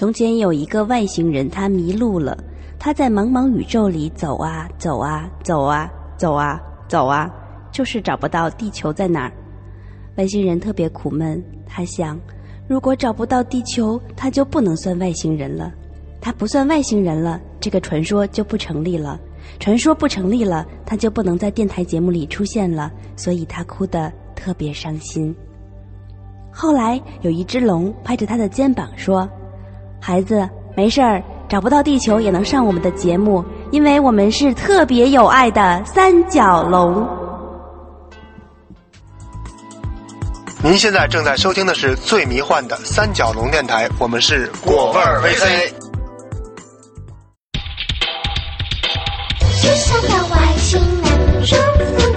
[0.00, 2.34] 从前有一个外星人，他迷路了。
[2.78, 7.30] 他在茫茫宇宙里走啊走啊走啊走啊走啊，
[7.70, 9.32] 就是找不到地球在哪儿。
[10.16, 12.18] 外星人特别苦闷，他想，
[12.66, 15.70] 如果找不到地球，他就不能算外星人了。
[16.18, 19.20] 他不算外星人了，这个传说就不成立了。
[19.58, 25.36] 传说不成立了，他就不能在电台节目里出现了，所以他哭得特别伤心。
[26.50, 29.28] 后来有一只龙拍着他的肩膀说
[30.00, 37.04] ：“孩子，没事儿。”找不到地球也能上我们的节目，因为我们是特别有爱的三角龙。
[40.62, 45.72] 您现在正在收听的是最迷幻的三角龙电台，我们是果味儿 VC。
[50.30, 50.80] 外星
[51.42, 52.09] 觉得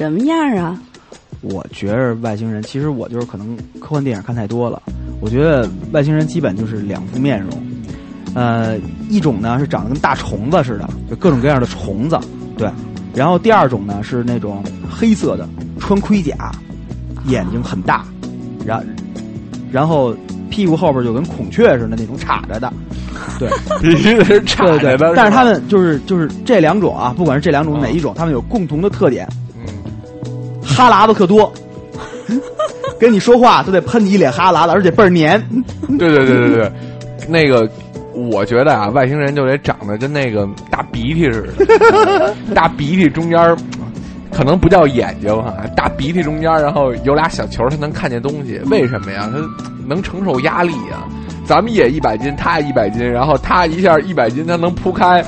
[0.00, 0.80] 什么样啊？
[1.42, 4.82] 我觉着外星人，其实我就是可能科幻电影看太多了。
[5.20, 7.50] 我觉得外星人基本就是两副面容，
[8.32, 8.78] 呃，
[9.10, 12.18] 一种呢是长得跟大虫子似的，就各种各样的虫子，
[12.56, 12.66] 对。
[13.14, 15.46] 然后第二种呢是那种黑色的，
[15.78, 16.50] 穿盔甲，
[17.26, 18.02] 眼睛很大，
[18.64, 18.82] 然
[19.70, 20.16] 然后
[20.48, 22.72] 屁股后边就跟孔雀似的那种插着的。
[23.38, 23.50] 对，
[23.82, 24.96] 必须是差的。
[25.14, 29.28] 但是他们就是就是这两种啊，不管是这两种哪一种，他们有共同的特点，
[30.74, 31.52] 哈喇子可多，
[32.98, 35.40] 跟你说话都得喷你一脸哈喇子，而且倍儿黏。
[35.98, 36.72] 对对对对对，
[37.28, 37.68] 那个
[38.14, 43.56] 我觉得啊，外星人就得长得跟那个大鼻涕似的， 大鼻涕中间
[44.32, 48.60] 可能不叫眼睛哈，大鼻涕中间然后有俩小球，他能看见东西。
[48.70, 49.28] 为什么呀？
[49.32, 49.38] 他
[49.86, 51.02] 能承受压力呀。
[51.44, 55.24] 咱们也一百斤，他一百斤，然后他一下一百斤，他能铺开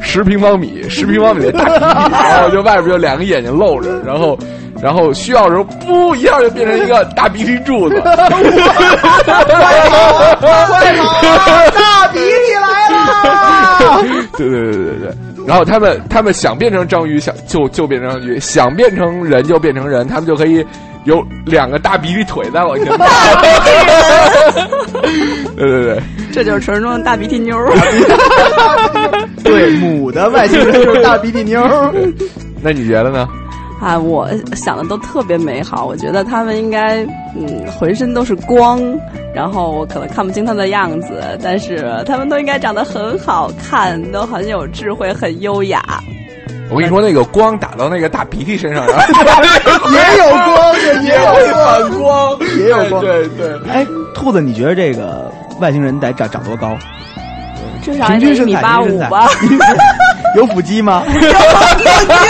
[0.00, 4.38] 十平方米，十平方米的大鼻涕，然后就外边就两个眼睛露着，然后，
[4.82, 8.00] 然后需要的时候，噗，一下就变成一个大鼻涕柱子。
[8.00, 8.40] 快跑！
[10.40, 11.04] 快跑！
[11.70, 14.02] 大鼻涕来了！
[14.36, 15.14] 对对对对对。
[15.46, 20.64] 然后他们他们想变成章鱼，想就就变成章鱼；想变成人就变成人，他们就可以
[21.04, 23.04] 有两个大鼻涕腿在往前跑。
[25.56, 26.02] 对对对，
[26.32, 27.70] 这就是传说中的大鼻涕妞儿。
[29.44, 31.92] 对，母的外星人就是大鼻涕妞儿。
[32.62, 33.28] 那你觉得呢？
[33.80, 35.86] 啊，我想的都特别美好。
[35.86, 37.02] 我觉得他们应该，
[37.34, 38.80] 嗯，浑身都是光，
[39.34, 45.82] 然后我可能看不清他的样子，但是他们都应该长得很好看，都很有智慧，很优雅。
[46.68, 53.00] 我跟你说，那个光打到那个大鼻涕身上， 也有光，也有反光，也有光。
[53.00, 53.58] 对对。
[53.68, 53.84] 哎，
[54.14, 56.76] 兔子，你觉得这个外星人得长长多高？
[57.82, 59.26] 至少得一米八五吧。
[60.36, 61.02] 有腹肌吗？
[61.08, 61.84] 有腹肌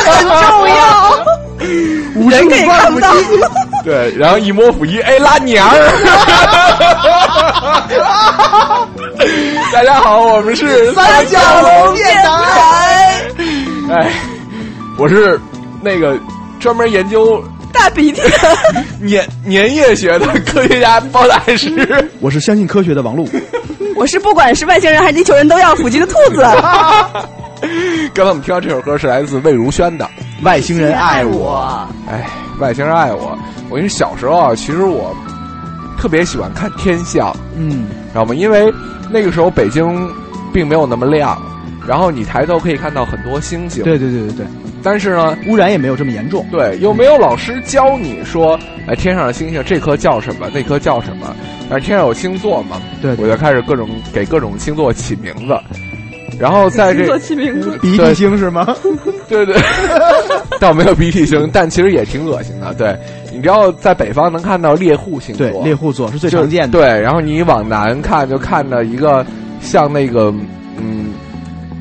[0.09, 1.40] 很重要。
[1.61, 3.13] 人可以看不到。
[3.85, 5.77] 对，然后一摸腹肌，哎，拉娘儿。
[9.73, 13.23] 大家好，我们是三角龙电台。
[13.91, 14.13] 哎，
[14.99, 15.41] 我是
[15.83, 16.19] 那个
[16.59, 17.43] 专门研究
[17.73, 18.21] 大鼻涕
[19.09, 22.09] 粘粘液学的科学家包大师。
[22.21, 23.27] 我是相信科学的王璐。
[23.97, 26.43] 我是不管是外星人还是地球人都要腹肌的兔子。
[28.15, 30.05] 刚才我们听到这首歌是来自魏如萱的
[30.43, 31.87] 《外星人爱我》。
[32.11, 32.29] 哎，
[32.59, 33.39] 外星人爱我。
[33.69, 35.15] 我因为小时候啊，其实我
[35.99, 38.35] 特别喜欢看天象，嗯，知道吗？
[38.35, 38.73] 因为
[39.11, 40.11] 那个时候北京
[40.53, 41.41] 并没有那么亮，
[41.87, 43.85] 然后你抬头可以看到很多星星。
[43.85, 44.47] 对对对对对。
[44.83, 46.47] 但是呢，污染也没有这么严重。
[46.51, 48.59] 对，又没有老师教你说，
[48.89, 51.37] 哎，天上的星星这颗叫什么，那颗叫什么？
[51.69, 52.81] 但是天上有星座嘛？
[53.03, 55.55] 对，我就开始各种给各种星座起名字。
[56.41, 58.75] 然后在这起名字，鼻涕星是吗？
[59.29, 59.55] 对 对，
[60.59, 62.73] 倒没有鼻涕星，但其实也挺恶心的。
[62.73, 62.97] 对，
[63.31, 66.79] 你知道在北方能看到猎户星座，对，猎户座是最常见的。
[66.79, 69.25] 对，然后你往南看，就看到一个
[69.61, 70.33] 像那个
[70.79, 71.13] 嗯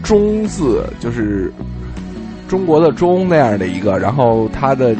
[0.03, 1.49] 中字，就是
[2.49, 4.93] 中国的中那样的一个，然后它的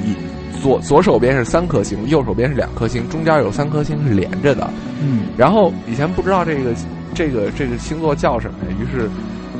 [0.61, 4.69] 左左手边是三颗星，右手边是两颗星，中间有三颗星是连着的。
[5.01, 6.71] 嗯，然后以前不知道这个
[7.13, 9.09] 这个这个星座叫什么，于是。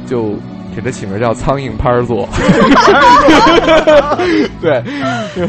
[0.10, 0.34] 就
[0.76, 2.28] 给它起名叫苍蝇拍儿座，
[4.60, 4.84] 对，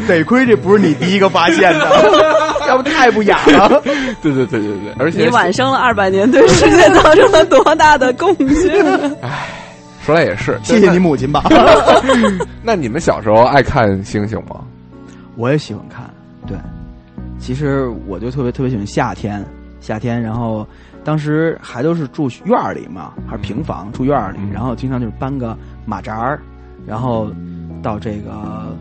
[0.07, 1.87] 得亏这不是你第一个发现的，
[2.69, 3.81] 要不太不雅了。
[4.23, 8.85] 对对对对对，而且你晚生了二百年，对世界造成了多大的贡献？
[9.23, 9.49] 唉，
[10.05, 11.43] 说来也是，谢谢你母亲吧。
[12.63, 14.61] 那你们小时候爱看星星吗？
[15.37, 16.03] 我也喜欢看，
[16.47, 16.57] 对，
[17.39, 19.43] 其实我就特别特别喜欢夏天，
[19.81, 20.67] 夏天，然后。
[21.03, 25.57] 当时还都是住院里嘛，还是平房住院里，然后经常就是搬个
[25.87, 26.41] 马扎儿，
[26.87, 27.31] 然后
[27.83, 28.77] 到这个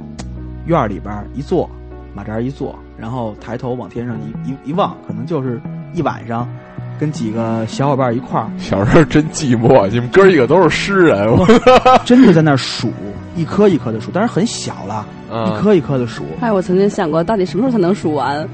[0.65, 1.69] 院里边一坐，
[2.13, 5.59] 马扎儿一坐，然后抬头往天上一一一望，可能就是
[5.93, 6.47] 一晚上，
[6.99, 8.49] 跟几个小伙伴一块儿。
[8.57, 11.27] 小时候真寂寞，你们哥几个都是诗人，
[12.03, 12.91] 真的在那数
[13.35, 16.25] 一颗一颗的数，但是很小了，一颗一颗的数。
[16.41, 18.47] 哎，我曾经想过，到底什么时候才能数完？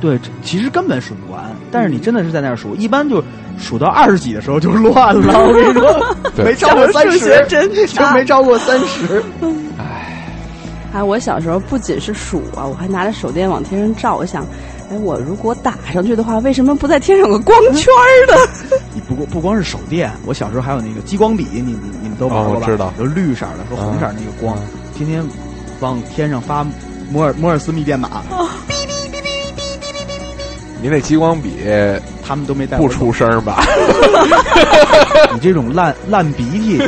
[0.00, 3.22] 对，其实根本数不完，但是你真的是在那儿数，一般就
[3.58, 5.38] 数到二十几的时候就乱了。
[5.40, 9.22] 我跟你说，没超过三十，真就没超过三十。
[9.78, 10.28] 唉，
[10.92, 14.16] 哎，我小时候不仅是数啊，我还拿着手电往天上照。
[14.16, 14.44] 我想，
[14.90, 17.86] 哎，我如果打上去的话，为什么不在天上有个光圈
[18.28, 18.34] 呢？
[18.92, 22.66] 你不过不光是手电，我小时候还有那个激光笔，你你你们都玩过吧？
[22.66, 24.54] 知道，有绿色的和红色那个光，
[24.94, 25.24] 天天
[25.80, 26.66] 往天上发
[27.10, 28.22] 摩尔摩尔斯密电码。
[30.84, 31.50] 你那激光笔，
[32.22, 33.64] 他们都没带，不出声吧？
[35.32, 36.78] 你这种烂烂鼻涕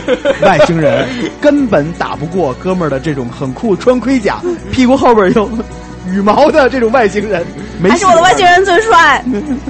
[0.42, 1.08] 外星人，
[1.40, 4.36] 根本打不过哥们儿的这种很酷穿盔甲、
[4.70, 5.48] 屁股后边有
[6.10, 7.42] 羽毛的这种外星人。
[7.88, 9.24] 还是我的外星人最帅，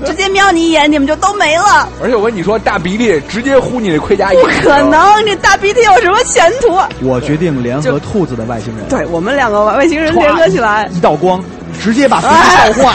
[0.05, 1.89] 直接瞄你一眼，你们就都没了。
[2.03, 6.77] 而且我跟你说，大鼻涕直接呼你的盔甲不可能，这大鼻涕有什么前途？
[7.01, 11.41] 我决定联合兔子的外星人，对我们两个外星人联合起来，一道光。
[11.79, 12.95] 直接把鼻涕照 化，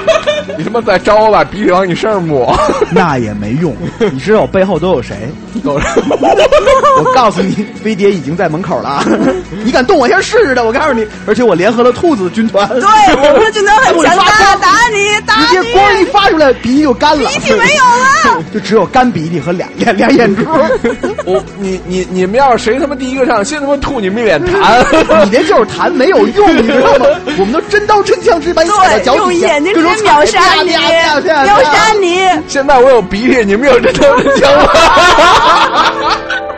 [0.57, 2.55] 你他妈再招我把鼻涕往你身上抹，
[2.91, 3.75] 那也没用。
[4.11, 5.15] 你知道我背后都有谁？
[5.63, 5.73] 都
[6.97, 9.03] 我告诉你，飞碟已经在门口了。
[9.63, 10.63] 你敢动我一下试试的？
[10.65, 12.67] 我告诉你，而且我联合了兔子军团。
[12.67, 15.45] 对，我们的军团很强大，打你，打你！
[15.47, 17.83] 直接光一发出来，鼻涕就干了，鼻涕没有
[18.33, 20.43] 了，就只有干鼻涕和俩俩俩眼珠。
[21.25, 24.83] 我，你你你们要是谁他妈第一个上，先他妈吐你们一脸痰。
[25.25, 27.05] 你这就是痰，没有用，你知道吗？
[27.37, 32.17] 我们都真刀真枪，直接把你踩到脚底下，用眼睛直接秒杀你，秒杀你！
[32.47, 34.69] 现在我有鼻涕，你们有真刀真枪吗？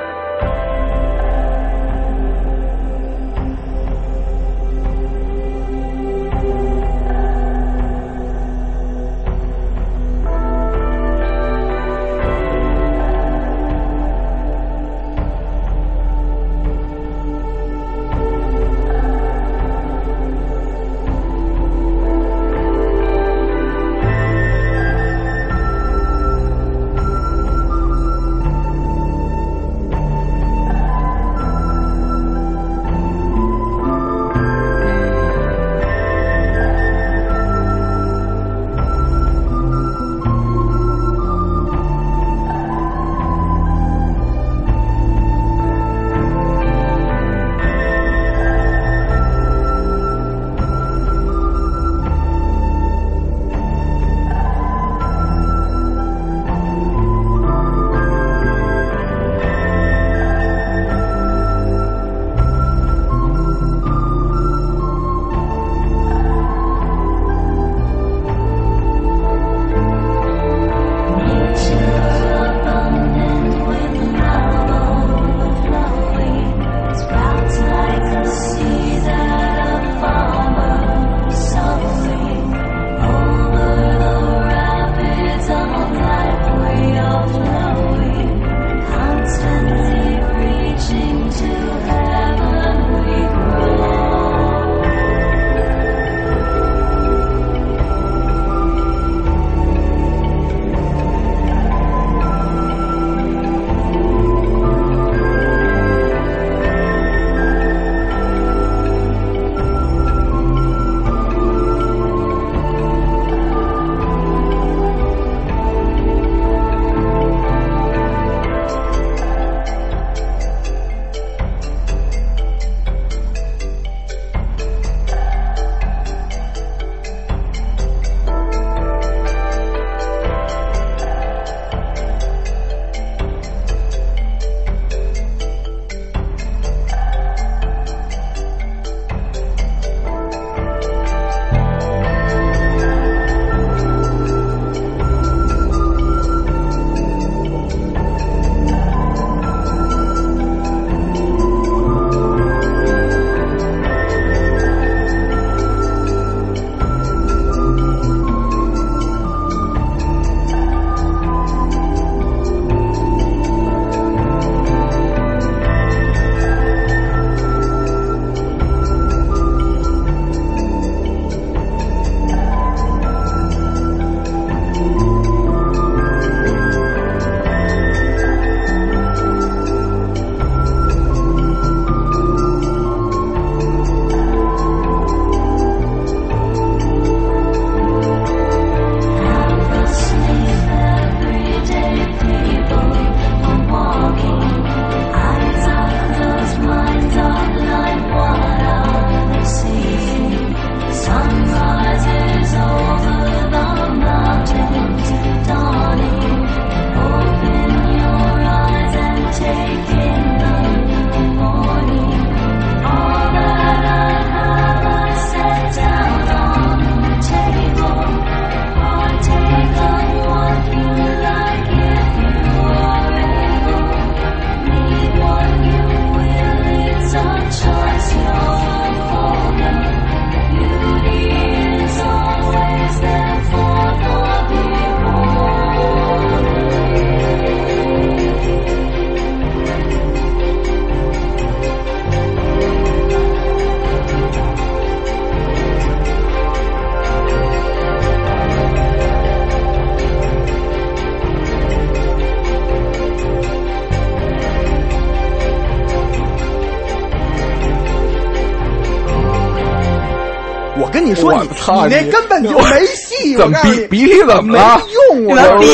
[261.63, 263.35] 操你你那根本就没戏。
[263.37, 264.59] 怎么我告诉你鼻鼻涕怎么没？
[264.93, 265.65] 用，我你们别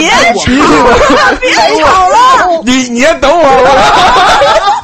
[1.39, 1.49] 别
[1.81, 2.61] 吵了。
[2.65, 4.79] 你你先等会儿吧。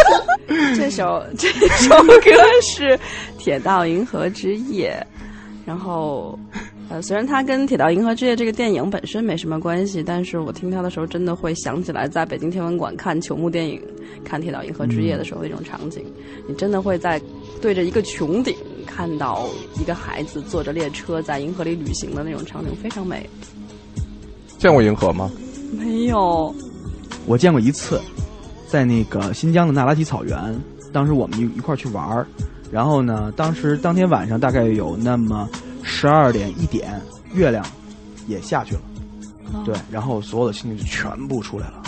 [0.78, 2.32] 这首这首歌
[2.62, 2.98] 是
[3.38, 4.96] 《铁道银河之夜》，
[5.66, 6.38] 然后，
[6.90, 13.82] 呃，虽然它跟《铁道银河之夜》这个电影本身没什么关系，但是我听它的时候，真的会想起来在北京天文馆看球幕电影、
[14.24, 16.06] 看《铁道银河之夜》的时候那种场景。
[16.48, 17.20] 你真的会在
[17.62, 18.56] 对着一个穹顶
[18.86, 19.48] 看到
[19.80, 23.30] 一个孩子坐着列车在银河里旅行的那种场景，非常美。
[24.58, 25.30] 见过银河吗？
[25.74, 26.54] 没有，
[27.26, 28.00] 我见过一次，
[28.68, 30.38] 在那个新疆的那拉提草原，
[30.94, 32.26] 当时我们一一块儿去玩儿，
[32.72, 35.50] 然后呢，当时当天晚上大概有那么
[35.84, 37.02] 十二点一点，
[37.34, 37.66] 月亮
[38.28, 38.82] 也下去了，
[39.66, 41.84] 对，然后所有的星星就全部出来了，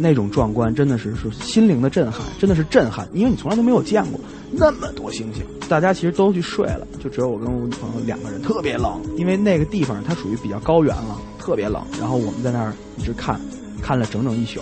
[0.00, 4.18] 那种壮观真的是是心灵的震撼，真的是震撼，因为你从来都没有见过
[4.50, 13.38] 那么多星星，大家其实都去睡了，就只有我跟我女朋友两个人，特别冷，因为那个地方它属于比较高原了，特别冷，然后我们在那儿一直看，
[13.82, 14.60] 看了整整一宿。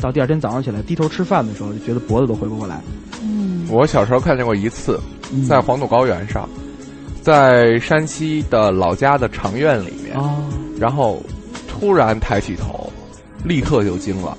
[0.00, 2.80] 到第二天早上起来低头吃饭的时候，就觉得脖子都回不过来。
[3.22, 4.98] 嗯我小时候看见过一次，
[5.30, 6.48] 嗯在黄土高原上，
[7.20, 10.42] 在山西的老家的长院里面，哦，
[10.78, 11.22] 然后
[11.68, 12.90] 突然抬起头，
[13.44, 14.38] 立刻就惊了。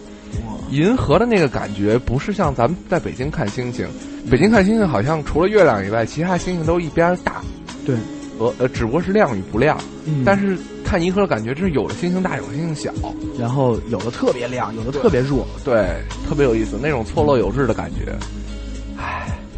[0.71, 3.87] 银河的那个感觉不是像咱们在北京看星星，
[4.29, 7.41] 北京看星星好像除了月亮以外，其他星星都一边大，
[7.85, 7.95] 对，
[8.37, 9.77] 呃呃，只不过是亮与不亮。
[10.05, 12.91] 嗯但是看银河的感觉，就是有的星星大，有的星星小，
[13.39, 15.87] 然后有的特别亮，有的特别弱，对，
[16.27, 18.15] 特别有意思，那种错落有致的感觉。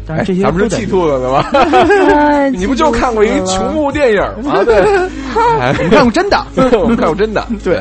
[0.04, 1.44] 但是这些哎咱们是气兔子的吗？
[2.12, 4.64] 哎 你不就看过一个琼木电影吗？
[4.64, 4.76] 对，
[5.60, 6.44] 哎我们看过真的。
[6.80, 7.80] 我们看过真的，对，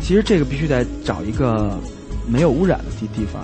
[0.00, 1.78] 其实这个必须得找一个
[2.26, 3.42] 没有污染的地地方，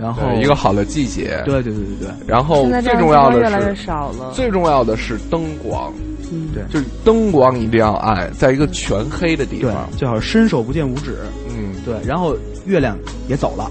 [0.00, 2.08] 然后一个好的季节，对对对对。
[2.08, 4.32] 对，然后现在最重要地方越来越的是，少了。
[4.34, 5.92] 最重要的是灯光，
[6.32, 6.48] 嗯。
[6.52, 6.62] 对。
[6.70, 12.96] 就是灯光一定要暗，在一个全黑的地方，，最好伸手不见五指，嗯，对，然后月亮
[13.28, 13.70] 也走了，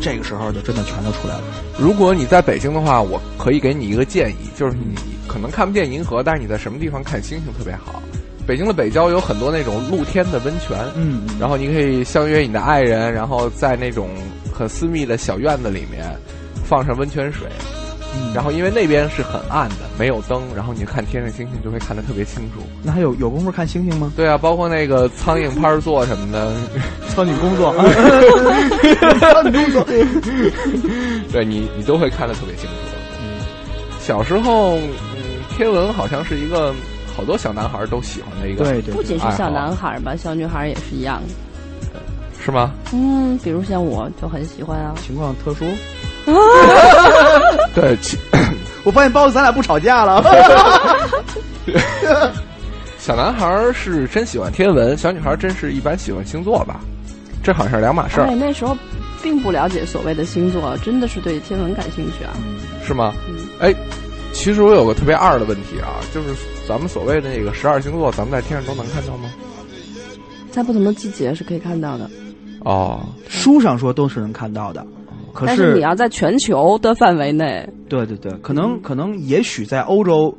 [0.00, 1.42] 这个时候就真的全都出来了。
[1.78, 4.94] 如果你在北京的话，我可以给你一个建议，就是你
[5.28, 8.02] 可能看不见银河，但是你在什么地方看星星特别好。
[8.46, 14.08] 北京的北郊有很多那种露天的温泉，嗯，然后你可以相约你的爱人，然后在那种
[14.52, 16.04] 很私密的小院子里面
[16.64, 17.48] 放上温泉水，
[18.14, 22.60] 嗯然后因为那边是很暗的，没有灯，然后你看天上星星就会看得特别清楚。
[22.82, 24.12] 那还有有功夫看星星吗？
[24.16, 26.54] 对啊，包括那个苍蝇拍座什么的，
[27.14, 27.74] 苍蝇工作，
[31.32, 32.76] 对你你都会看得特别清楚。
[33.20, 33.40] 嗯，
[34.00, 34.82] 小时候，嗯，
[35.56, 36.74] 天文好像是一个
[37.16, 41.22] 好多小男孩都喜欢的一个，对对不仅是小男孩儿吧，小女孩儿也是一样。
[42.44, 42.72] 是吗？
[42.92, 44.94] 嗯，比如像我就很喜欢啊。
[45.04, 45.64] 情况特殊。
[47.74, 47.96] 对，
[48.84, 50.22] 我发现包子咱俩不吵架了。
[52.98, 56.80] 小男孩儿是真喜欢天文，小女孩儿真是一般喜欢星座吧？
[57.42, 58.76] 这好像是两码事儿，哎，那时候
[59.22, 62.32] 并不了解所谓的星座，真的是对天文感兴趣啊。
[62.84, 63.14] 是吗？
[63.28, 63.74] 嗯哎，
[64.32, 66.28] 其实我有个特别二的问题啊，就是
[66.68, 69.30] 咱们所谓的那个十二星座，咱们在天上都能看到吗？
[70.50, 72.10] 在不同的季节是可以看到的，
[72.60, 74.84] 哦，书上说都是能看到的，
[75.34, 80.36] 可但是你要在全球的范围内对对对，可能可能也许在欧洲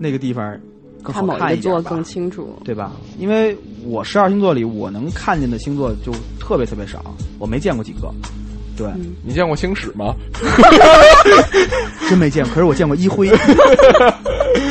[0.00, 0.58] 那个地方
[1.00, 2.58] 更好看某一个看一点吧座更清楚。
[2.64, 2.92] 对吧？
[3.18, 7.00] 因为我十二星座里，我能看见的星座就特别特别少，
[7.38, 8.12] 我没见过几个。
[8.76, 8.90] 对，
[9.24, 10.12] 你见过星矢吗？
[12.08, 12.52] 真没见过。
[12.52, 13.30] 可是我见过一辉。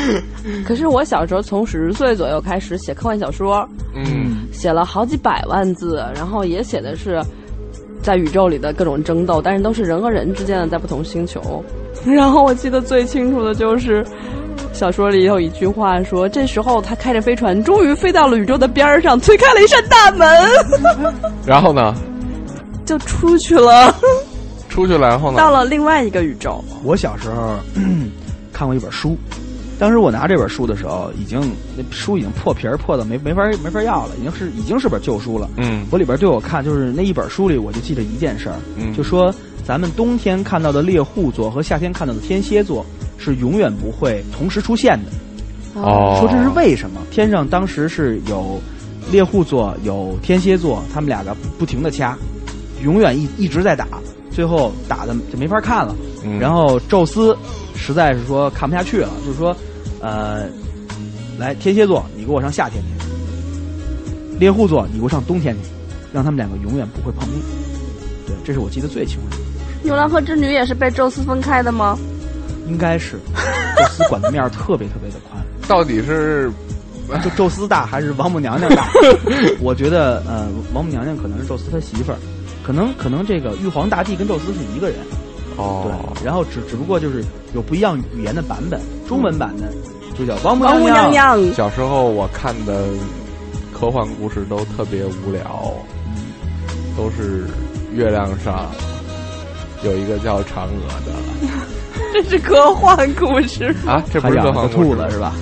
[0.65, 7.21] 可是我小时候从十岁左右开始写科幻小说，嗯，写了好几百万字，然后也写的是
[8.01, 11.63] 在宇宙里的各种争斗，但是都是人和人之间的，在不同星球。
[12.05, 14.03] 然后我记得最清楚的就是
[14.73, 20.49] 小说里有一句话说，这时候他开着飞船，终于飞到了宇宙的边儿上，推开了一扇大门，
[21.45, 21.93] 然后呢，
[22.85, 23.93] 就出去了，
[24.67, 25.37] 出去了，然后呢？
[25.37, 26.63] 到了另外一个宇宙。
[26.83, 27.55] 我小时候
[28.51, 29.15] 看过一本书，
[29.81, 31.41] 当时我拿这本书的时候，已经
[31.75, 35.49] 那书已经破皮儿破的没没法没法要了，已经是已经是本旧书了。
[35.57, 39.33] 嗯我里边对我看就是那一本书里，我就记着一件事儿，嗯，就说
[39.65, 42.85] 咱们冬天看到的猎户座和夏天看到的天蝎座
[43.17, 45.81] 是永远不会同时出现的。
[45.81, 47.01] 哦，说这是为什么？
[47.09, 48.61] 天上当时是有
[49.11, 52.15] 猎户座，有天蝎座，他们两个不停的掐，
[52.83, 53.87] 永远一一直在打，
[54.29, 55.95] 最后打的就没法看了。
[56.23, 57.35] 嗯然后宙斯
[57.75, 59.57] 实在是说看不下去了，就是说，
[60.01, 60.45] 呃，
[61.37, 65.69] 来天蝎座，你给我上夏天去；猎户座，你给我上冬天去，
[66.11, 67.39] 让他们两个永远不会碰面。
[68.25, 69.37] 对，这是我记得最清楚的，
[69.83, 71.97] 牛郎和织女也是被宙斯分开的吗？
[72.67, 73.19] 应该是。
[73.77, 75.41] 宙斯管的面儿特别特别的宽。
[75.67, 76.51] 到底是
[77.23, 78.89] 就宙斯大还是王母娘娘大？
[79.61, 82.17] 我觉得呃，王母娘娘可能是宙斯他媳妇儿，
[82.63, 84.97] 可能可能这个玉皇大帝跟宙斯是一个人。
[85.57, 89.67] 哦，对，然后只只不过就是有不一样语言的版本，中文版的
[90.25, 91.41] 就叫王母王母娘娘。
[91.41, 92.85] 娘，小时候我看的
[93.73, 95.73] 科幻故事都特别无聊，
[96.95, 97.47] 都是
[97.91, 98.69] 月亮上
[99.83, 101.11] 有一个叫嫦娥的
[102.13, 103.75] 这是科幻故事。
[103.87, 105.33] 啊，这不是科幻故事兔子是吧？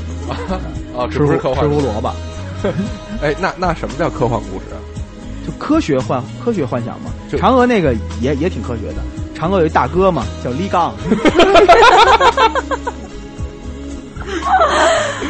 [0.95, 2.09] 哦，这不是科幻吃胡萝卜，
[3.21, 4.65] 哎，那那什么叫科幻故事？
[5.45, 7.11] 就科学幻科学幻想嘛。
[7.31, 9.01] 嫦娥那个也也挺科学的，
[9.37, 10.93] 嫦娥有一大哥嘛，叫李刚。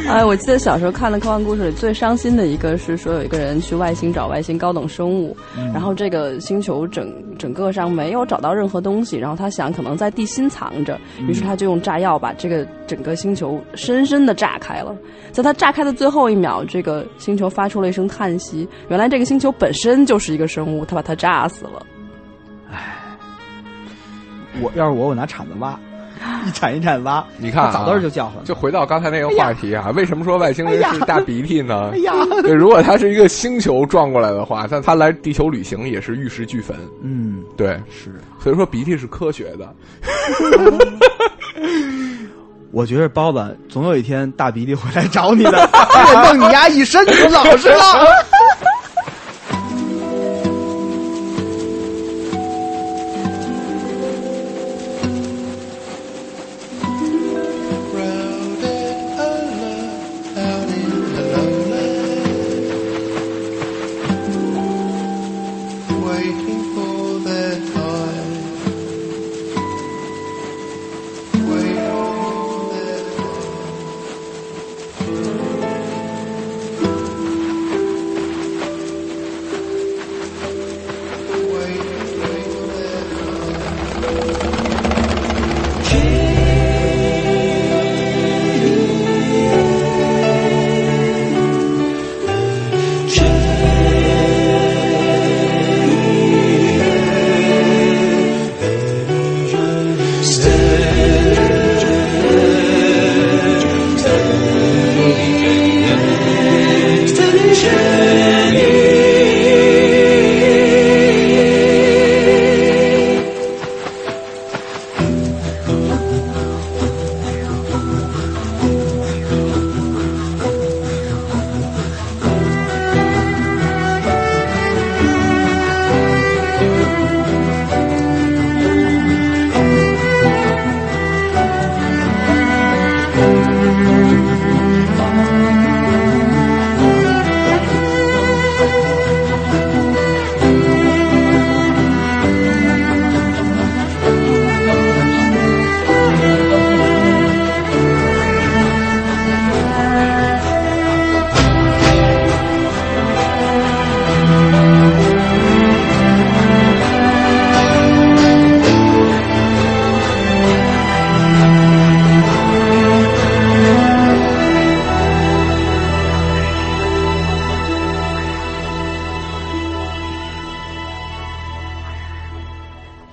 [0.11, 5.37] 哎，我记得小时候看的科幻故事里最伤心的一个是说有一个人去外星找外星高等生物，
[5.71, 14.95] 然后这个星球整整个上没有找到任何东西，然后他想可能在地心藏着，于是他就用炸药把这个整个星球深深的炸开了。
[15.31, 21.85] 在他炸开的最后一秒，这个星球发出了一声叹息，原来这个星球本身就是一个生物，他把它炸死了。
[22.71, 22.95] 哎
[24.61, 25.79] 我要是我，我拿铲子挖，
[26.47, 27.23] 一铲一铲挖。
[27.37, 28.43] 你看早都就叫唤。
[28.43, 31.89] 就回到刚才那个话题啊，为什么说外星人是大鼻涕呢？
[31.93, 36.75] 哎呀，对，如果他是一个星球撞过来的话，那他来地球旅行也是玉石俱焚。
[37.01, 38.19] 嗯，对，是。
[38.41, 39.69] 所以说鼻涕是科学的。
[42.71, 45.51] 我觉得包子总有一天大鼻涕会来找你的，
[46.13, 47.81] 得弄你丫一身你就老实了。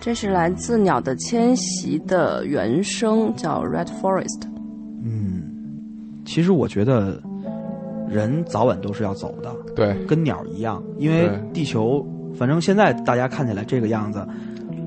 [0.06, 4.40] 这是来自《鸟的迁徙》的原声，叫《Red Forest》。
[5.02, 5.42] 嗯，
[6.24, 7.20] 其实我觉得
[8.08, 12.06] 人早晚都是要走的，对，跟鸟一样，因为地球，
[12.38, 14.24] 反正现在大家看起来这个样子，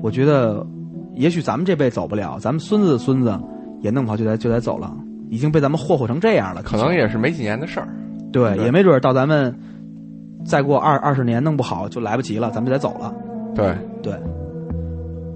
[0.00, 0.66] 我觉得
[1.12, 3.38] 也许咱们这辈走不了，咱们孙子的孙子
[3.82, 4.90] 也弄不好就得就得走了，
[5.28, 7.86] 已经被咱们霍霍成这样了，可能也是没几年的事儿。
[8.32, 8.64] 对，对。
[8.64, 9.54] 也没准儿到咱们
[10.46, 13.14] 再过二二十年弄不好就来不及了，咱们就得走了，
[13.54, 14.14] 对，对，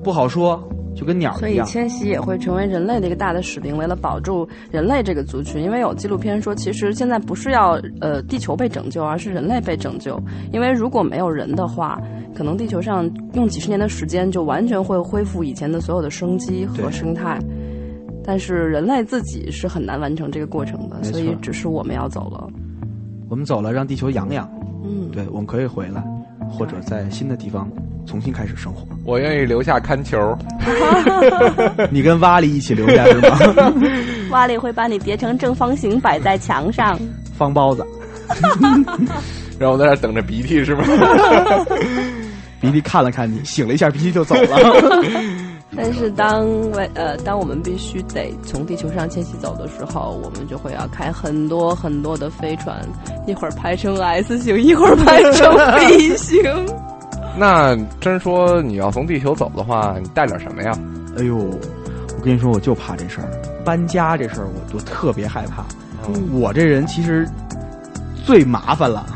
[0.05, 0.63] 不好说，
[0.95, 5.63] 就跟鸟所以一样，迁徙也会成为人类的一个大的使命，为了保住人类这个族群。
[5.63, 10.21] 因为有纪录片说，其实现在不是要呃地球被拯救，而是人类被拯救。
[10.53, 12.01] 因为如果没有人的话，
[12.35, 17.41] 可能地球上用几十年的时间就完全会恢复以前的所有的生机和生态。
[18.27, 22.49] 但是人类自己是很难完成这个过程的，所以只是我们要走了。
[23.29, 24.49] 我们走了，让地球养养，
[24.85, 26.03] 嗯，对，我们可以回来，
[26.49, 27.69] 或者在新的地方
[28.07, 28.87] 重新开始生活。
[29.05, 30.17] 我愿意留下看球。
[31.91, 33.39] 你跟瓦里一起留下是吗？
[34.31, 36.99] 瓦里会把你叠成正方形摆在墙上。
[37.37, 37.85] 方包子，
[39.59, 40.85] 让我在那等着鼻涕是吗？
[42.61, 44.59] 鼻涕看了看你，醒了一下，鼻涕就走了。
[45.77, 52.81] 但是当为呃，当我们必须得从地球上迁徙走的时候，我们就会要开很多很多的飞船，
[53.27, 56.41] 一会儿排成 S 型，一会儿排成 B 型。
[57.37, 60.73] 那真说你要从地球走的话，你带点什么呀？
[61.19, 63.29] 哎呦，我跟你说，我就怕这事儿，
[63.65, 65.65] 搬家这事儿，我我特别害怕。
[66.33, 67.27] 我这人其实
[68.27, 69.07] 最麻烦了，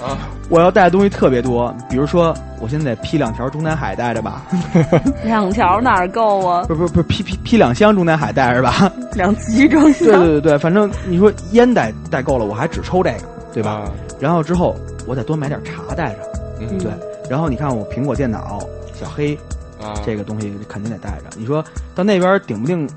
[0.00, 0.16] 啊，
[0.48, 4.44] 我要带的东西特别多，比如说，我现在批两条中南海带着吧，
[5.24, 6.62] 两条哪儿够啊？
[6.68, 8.92] 不不不批批批两箱中南海带着吧？
[9.14, 13.70] 两集装对对对对，反正你说烟带带够了，我还只抽这个，对吧？
[13.72, 13.90] 啊？
[14.20, 14.76] 然后之后
[15.06, 16.18] 我得多买点茶带着，
[16.60, 16.90] 嗯对。
[17.28, 18.58] 然后你看我苹果电脑、
[18.94, 19.34] 小黑
[19.80, 21.24] 啊，这个东西肯定得带着。
[21.36, 21.64] 你说
[21.94, 22.88] 到那边顶不定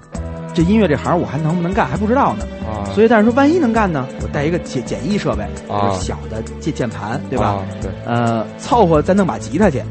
[0.53, 2.45] 这音乐这行我还能不能干还不知道呢。
[2.65, 7.49] 啊，所以但是说万一能干呢，我带一个简简易设备，啊就是小的键键盘，对吧？
[7.49, 9.81] 啊对，呃，凑合再弄把吉他去，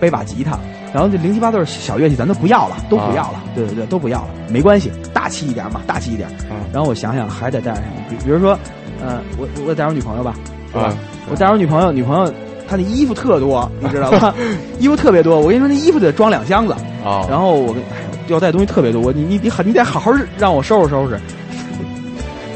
[0.00, 0.58] 背把吉他，
[0.92, 6.28] 然后这零七八糟的小乐器咱都不要了，都不要了，对对对，都不要了，没关系，大气一点嘛，大气一点。
[6.50, 8.58] 嗯然后我想想还得带上什么，比比如说，
[9.00, 10.34] 呃，我我带我女朋友吧，
[10.72, 10.88] 对吧？
[10.88, 10.96] 啊
[11.30, 12.32] 我带我女朋友，女朋友
[12.68, 14.34] 她那衣服特多，你知道吧？
[14.78, 16.72] 衣服特别多，我跟你说那衣服得装两箱子，
[17.04, 17.96] 啊，然后我跟哎
[18.28, 21.18] 要带东西特别多，我你你你你得好好让我收拾收拾。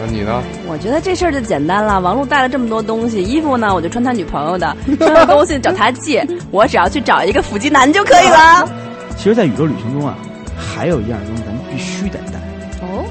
[0.02, 0.42] 那你呢？
[0.66, 2.00] 我觉得这事儿就简单了。
[2.00, 8.68] 王璐带了这么多东西，衣服呢我就穿他女朋友的， 穿的东西找他借，我只要去找一个腹肌男就可以了。
[9.16, 10.16] 其实，在宇宙旅行中啊，
[10.56, 12.38] 还有一样东西咱们必须得带，
[12.80, 13.04] 哦，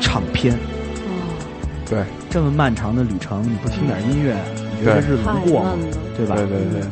[0.00, 0.54] 唱片。
[0.54, 0.58] 哦
[1.90, 1.98] 对
[2.30, 5.96] 这么漫长的旅程，你不听点音乐，你觉得对日子能过吗太闷了？
[6.16, 6.34] 对吧？
[6.36, 6.82] 对对对，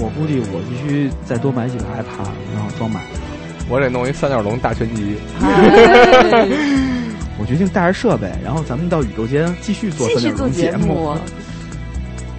[0.00, 3.02] 我估计我必须再多买几个 iPad，然后装满。
[3.68, 5.16] 我得弄一三角龙大全集。
[5.40, 6.48] 哎
[7.36, 11.16] 我决定带着设备，然后咱们到宇宙间继续做继续三角龙做节目目，，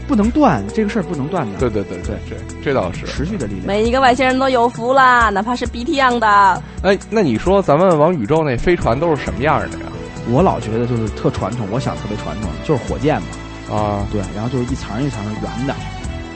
[0.07, 1.59] 不能断，这个事儿不能断的。
[1.59, 3.05] 对对对对，这这倒是。
[3.05, 3.67] 持续的力量。
[3.67, 6.63] 每一个外星人都有福啦，哪怕是 BT 样的。
[6.81, 9.85] 哎，那你说咱们往宇宙那飞船都是什么样的呀？
[10.31, 13.27] 我老觉得就是特传统，我想特别传统，就是火箭嘛，
[13.71, 15.73] 啊，对，然后就是一层一层圆的，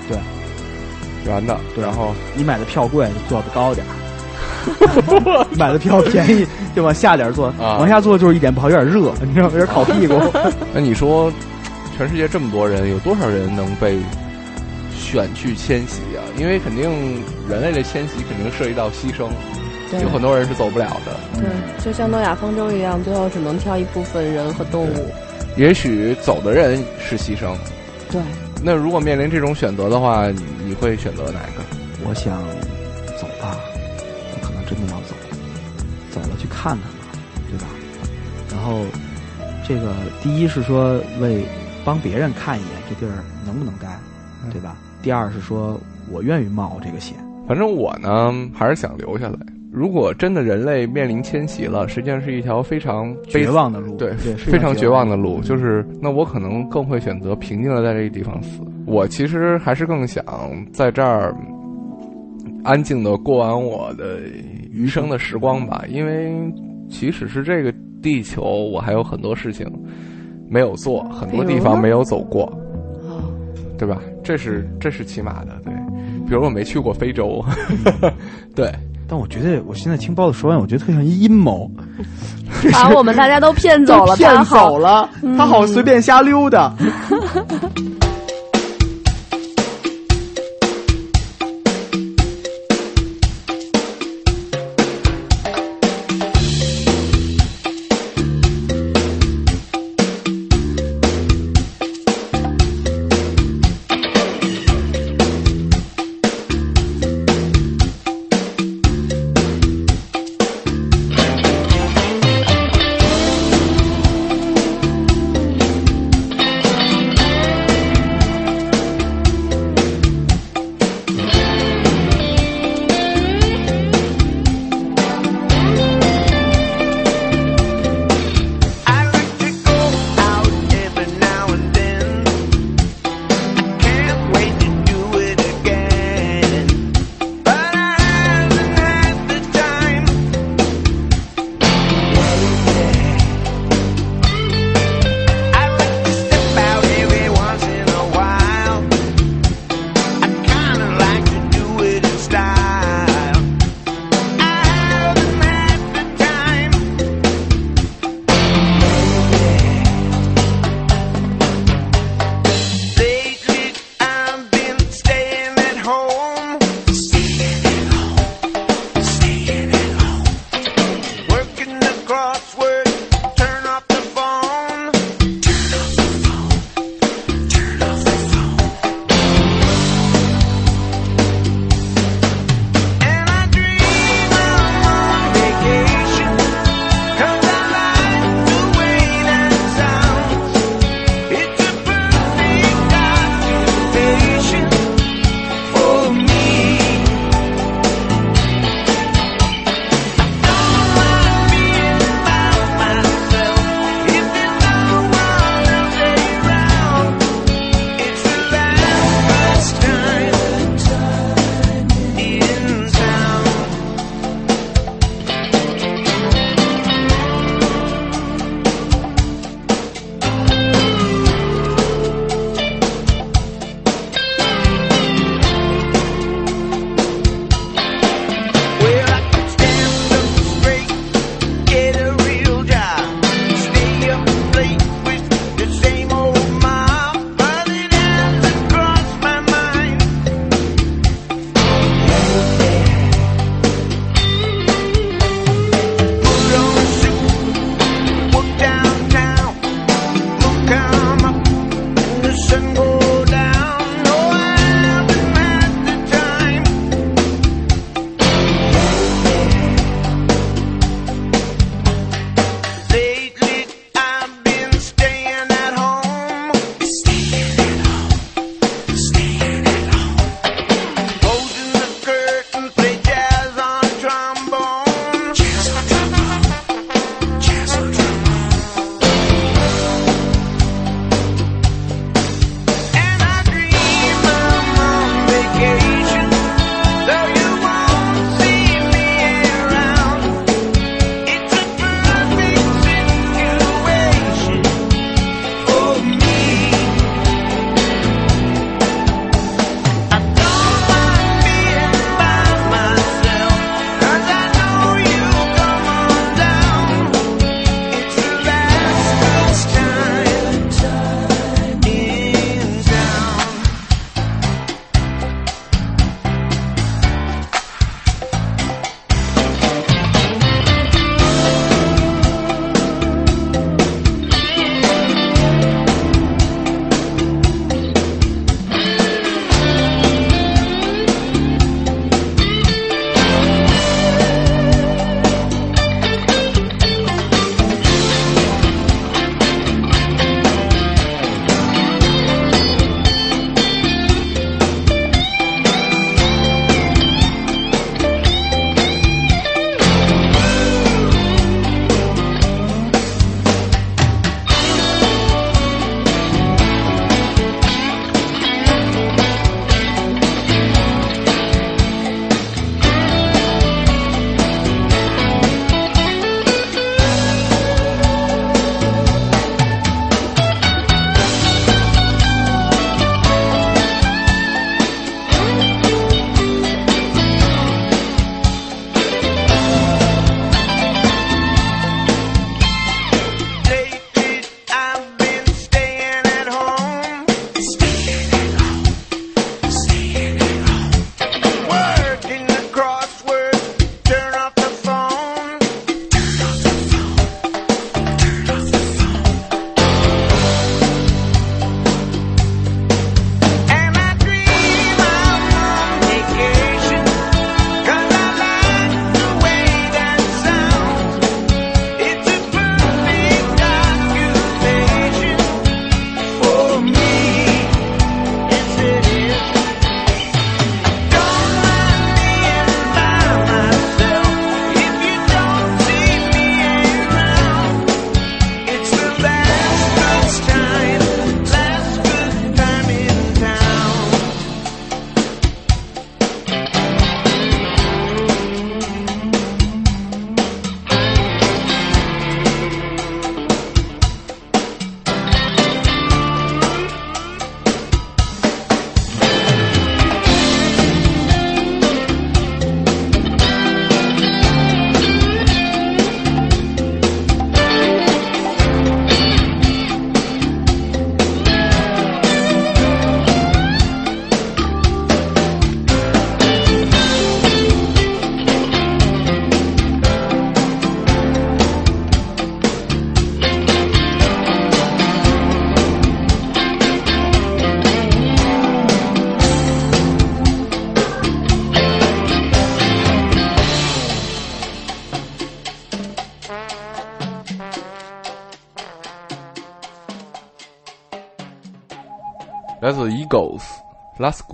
[0.08, 0.18] 对
[1.26, 9.52] 圆的，对然后你买的票贵就坐的高点儿， 买的票便宜就往下点儿坐，啊往下坐就是一点不好，有点热，你知道吗？
[9.54, 10.16] 有点烤屁股。
[10.74, 11.32] 那你说，
[11.98, 14.00] 全世界这么多人，有多少人能被
[14.98, 16.24] 选去迁徙啊？
[16.38, 19.28] 因为肯定人类的迁徙肯定涉及到牺牲，
[19.92, 21.40] 对有很多人是走不了的。
[21.40, 25.12] 对，就像诺亚方舟一样，最后只能挑一部分人和动物。
[25.58, 27.56] 也许走的人是牺牲，
[28.10, 28.22] 对，
[28.64, 31.64] 那如果面临这种选择的话，你你会选择哪个？
[32.08, 32.42] 我想
[33.20, 33.58] 走吧，
[34.34, 35.16] 我可能真的要走，
[36.12, 37.68] 走了去看看吧，对吧？
[38.52, 38.86] 然后
[39.68, 41.44] 这个第一是说为
[41.84, 44.00] 帮别人看一眼这地儿能不能待，
[44.52, 44.78] 对吧？
[45.02, 47.18] 第二是说我愿意冒这个险。
[47.48, 49.38] 反正我呢，还是想留下来。
[49.72, 55.40] 如果真的人类面临迁徙了，实际上是一条非常绝望的路，对对，非常绝望的路。
[55.40, 58.62] 嗯就是那我可能更会选择平静的在这个地方死。
[58.86, 60.26] 我其实还是更想
[60.74, 61.36] 在这儿
[62.64, 64.20] 安静的过完我的
[64.72, 66.32] 余生的时光吧，因为
[66.90, 69.66] 即使是这个地球，我还有很多事情
[70.50, 72.46] 没有做，很多地方没有走过，
[73.04, 73.22] 哦，
[73.78, 74.02] 对吧？
[74.24, 75.74] 这是这是起码的，对。
[76.28, 77.44] 比如我没去过非洲，
[78.56, 78.72] 对，
[79.10, 81.70] 但我觉得我现在听包子说完，我觉得特像一阴谋，
[82.72, 86.72] 把我们大家都骗走了， 骗走了，他好随便瞎溜达。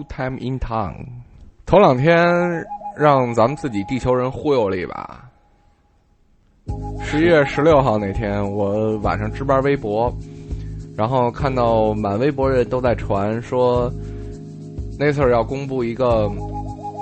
[0.07, 0.93] Time in Town。
[1.65, 2.17] 头两天
[2.97, 5.21] 让咱们自己地球人忽悠了一把。
[7.03, 10.11] 十一月十六号那天，我晚上值班微博，
[10.95, 13.91] 然后看到满微博人都在传说
[14.99, 16.31] ，NASA 要公布一个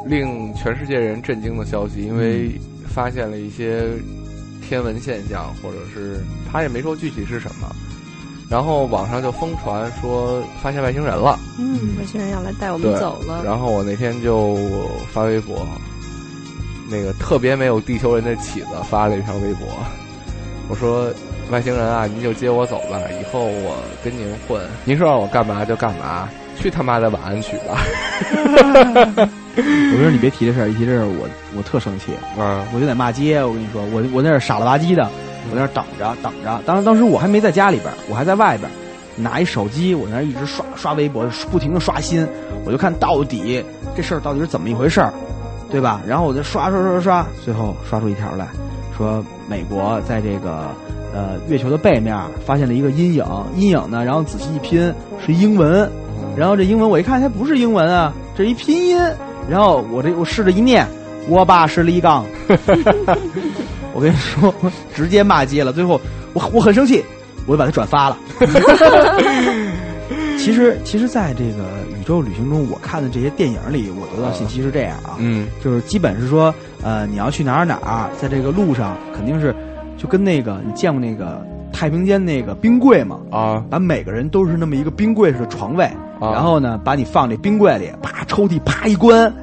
[0.06, 2.52] 令全世界人震惊的消息，因为
[2.88, 3.84] 发现了一些
[4.62, 6.20] 天文现象，或者是
[6.52, 7.68] 他也没说具体是什么。
[8.54, 13.42] 然后网上就疯传说发现外星人了，嗯，外星人要来带我们走了。
[13.44, 14.56] 然后我那天就
[15.12, 15.66] 发微博，
[16.88, 19.68] 那个特别没有地球人的起子发了一条微博，
[20.70, 21.12] 我说
[21.50, 27.82] 外星人啊，您就接我走吧，以后我跟您混，您说让我干嘛就干嘛，去他妈的晚安曲吧！
[29.58, 31.28] 我说你别提这事儿，一提这事儿我
[31.58, 33.44] 我特生气，啊，我就得骂街。
[33.44, 35.10] 我跟你说，我我那是傻了吧唧的，
[35.52, 36.62] 我在那等着等着。
[36.66, 38.70] 当时当时我还没在家里边，我还在外边，
[39.16, 42.28] 拿一手机，我在那一直刷刷微博，不停的刷新，
[42.66, 43.64] 我就看到底
[43.96, 45.14] 这事儿到底是怎么一回事儿，
[45.70, 46.02] 对吧？
[46.08, 48.48] 然后我就刷刷刷刷刷，最后刷出一条来，
[48.98, 50.70] 说美国在这个
[51.14, 53.26] 呃月球的背面发现了一个阴影，
[53.56, 54.94] 阴影呢，然后仔细一拼
[55.26, 55.90] 是英文，
[56.36, 58.98] 然后这英文我一看它不是英文啊，这是一拼音。
[59.50, 60.88] 然后我这我试着一念，
[61.28, 62.26] 我爸是李刚，
[63.94, 64.54] 我跟你说，
[64.94, 65.72] 直接骂街了。
[65.72, 66.00] 最后
[66.34, 67.04] 我我很生气，
[67.46, 68.18] 我就把它转发了。
[70.38, 71.64] 其 实其实，在这个
[72.00, 79.56] 宇宙旅行中，我看的这些电影里，我得到信息是这样啊，嗯就是基本是说，呃，你要去哪儿哪儿，在这个路上肯定是
[79.98, 83.20] 就跟那个你见过那个太平间那个冰柜嘛？
[83.32, 85.86] 啊把每个人都是那么一个冰柜式的床位，
[86.20, 89.34] 啊然后呢，把你放这冰柜里，啪，抽屉啪一关，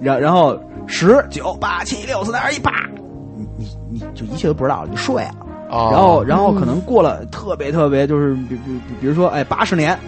[0.00, 2.88] 然然后十九八七六四三二一，啪，
[4.14, 5.34] 就一切都不知道了，你就睡了。
[5.70, 9.98] 啊，然后然后可能过了特别特别就是比比比比如说哎八十年，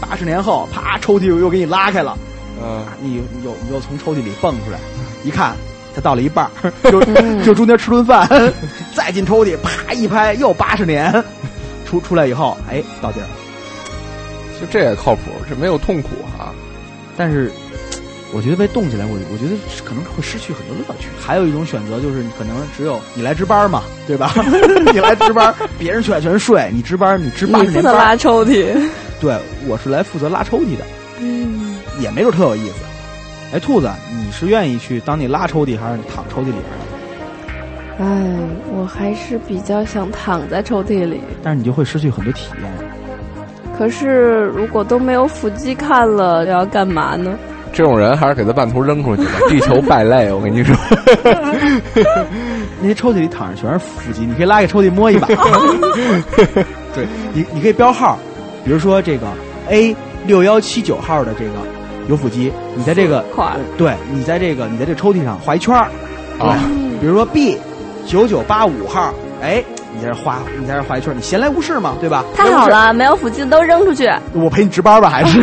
[0.00, 2.16] 八十年后啪抽屉又又给你拉开了，
[2.62, 4.78] 嗯你你又你又从抽屉里蹦出来，
[5.24, 5.54] 一看
[5.94, 7.00] 才到了一半儿， 就
[7.44, 8.28] 就中间吃顿饭，
[8.94, 11.12] 再进抽屉啪一拍又八十年，
[11.86, 13.28] 出出来以后哎到地儿了。
[14.60, 16.50] 就这也靠谱，这没有痛苦啊。
[17.16, 17.52] 但是
[18.32, 21.08] 我觉得被冻起来，我我觉得可能会失去很多乐趣。
[21.18, 24.32] 还有一种选择就是，可能只有你来值班嘛，对吧？
[24.92, 28.14] 你来值班，别人全全睡，你值班，你值班你负责拉。
[28.14, 28.76] 抽屉。
[29.20, 30.84] 对，我是来负责拉抽屉的，
[31.20, 32.74] 嗯，也没准特有意思。
[33.52, 38.04] 哎，兔子，你是愿意去当你拉抽屉，还是躺抽屉里边的？
[38.04, 38.38] 哎，
[38.70, 41.20] 我还是比较想躺在抽屉里。
[41.42, 42.70] 但是你就会失去很多体验。
[43.76, 47.36] 可是如果都没有腹肌看了，要干嘛呢？
[47.78, 50.74] 这种人还是给他半途扔出去吧， 地球败类，我跟你说。
[52.82, 55.28] 那些抽屉里躺着全是腹肌，你可以拉个抽屉摸一把。
[56.92, 58.18] 对你，你可以标号，
[58.64, 59.28] 比如说这个
[59.68, 59.94] A
[60.26, 61.52] 六幺七九号的这个
[62.08, 63.24] 有腹肌，你在这个
[63.76, 65.86] 对你在这个你在这个抽屉上画一圈儿
[66.40, 67.56] 啊对比如说 B
[68.08, 69.62] 九九八五号，哎，
[69.94, 72.24] 你在这画你在这画一圈，你闲来无事嘛，对吧？
[72.34, 74.10] 太好了，没有腹肌的都扔出去。
[74.32, 75.40] 我陪你值班吧，还是？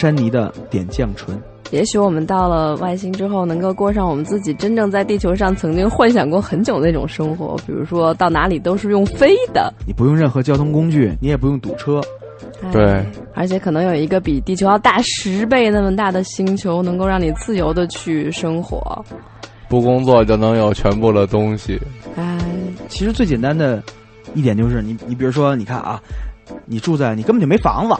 [0.00, 1.38] 珊妮的点绛唇。
[1.72, 12.00] 也许我们到了外星之后，能够过上我们自己真正在地球上曾经幻想过很久的那种生活，比如说到哪里都是用飞的，你不用任何交通工具，你也不用堵车，
[12.62, 19.04] 哎对，而且可能有一个比地球要大十倍那么大的星球，能够让你自由的去生活。
[19.68, 21.80] 不工作就能有全部的东西。
[22.16, 22.36] 哎，
[22.88, 23.80] 其实最简单的
[24.34, 26.02] 一点就是你，你比如说，你看啊，
[26.66, 27.94] 你住在你根本就没房子，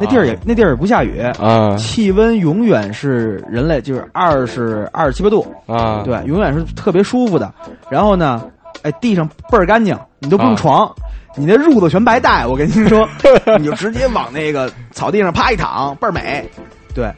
[0.00, 1.76] 那地儿也、那地儿也不下雨，啊。
[1.76, 7.52] 气温永远是人类就是二十二十七八度，啊，对，永远是特别舒服的。
[7.88, 8.42] 然后呢，
[8.82, 10.56] 哎，地上倍儿干净，你都不用啊。
[10.56, 10.94] 床，
[11.36, 13.08] 你那褥子全白带，我跟您说，
[13.58, 16.48] 你就直接往那个草地上啪一躺，倍儿美。
[16.94, 17.12] 对，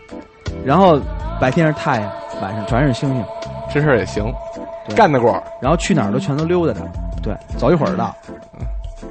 [0.64, 1.00] 然后
[1.40, 3.24] 白天是太阳，晚上全是星星，
[3.72, 4.24] 这事儿也行，
[4.94, 5.42] 干得过。
[5.60, 6.80] 然后去哪儿都全都溜达着。
[7.22, 8.14] 对，走一会儿到，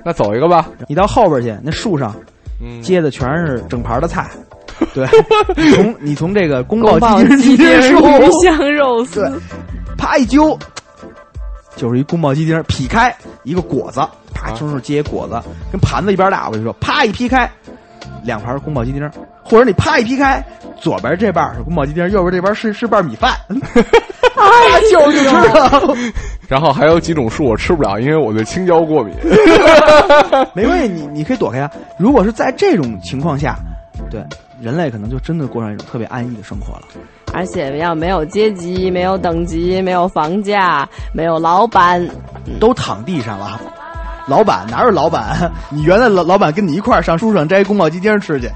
[0.03, 0.67] 那走一个吧。
[0.87, 2.15] 你到后边去，那树上
[2.59, 4.29] 嗯，结的全是整盘的菜。
[4.93, 5.07] 对，
[5.55, 9.39] 你从你从这个宫保鸡鸡丁、 丁树，鱼香肉丝对，
[9.97, 10.57] 啪一揪，
[11.77, 14.01] 就是一宫保鸡丁，劈开一个果子，
[14.33, 15.41] 啪啊就是接果子，
[15.71, 16.47] 跟盘子一边大。
[16.47, 17.49] 我跟你说，啪一劈开，
[18.23, 19.09] 两盘宫保鸡丁，
[19.41, 20.45] 或者你啪一劈开，
[20.81, 23.31] 左边这半是宫保鸡丁，右边这边是是半米饭。
[24.35, 25.29] 哎，就是
[26.47, 29.15] 然后还有几种树我吃不了，因为我对青椒过敏。
[30.53, 31.71] 没关系，你你可以躲开呀。
[31.97, 33.55] 如果是在这种情况下，
[34.09, 34.23] 对
[34.61, 36.83] 人类可能就真的过上一种特别安逸的生活了。
[37.33, 42.07] 而且要没有阶级，没有等级，没有房价，没有老板，
[42.59, 43.59] 都躺地上了。
[44.27, 45.51] 老板哪有老板？
[45.69, 48.49] 你原来老老板跟你一块儿上树上摘宫保鸡丁吃去。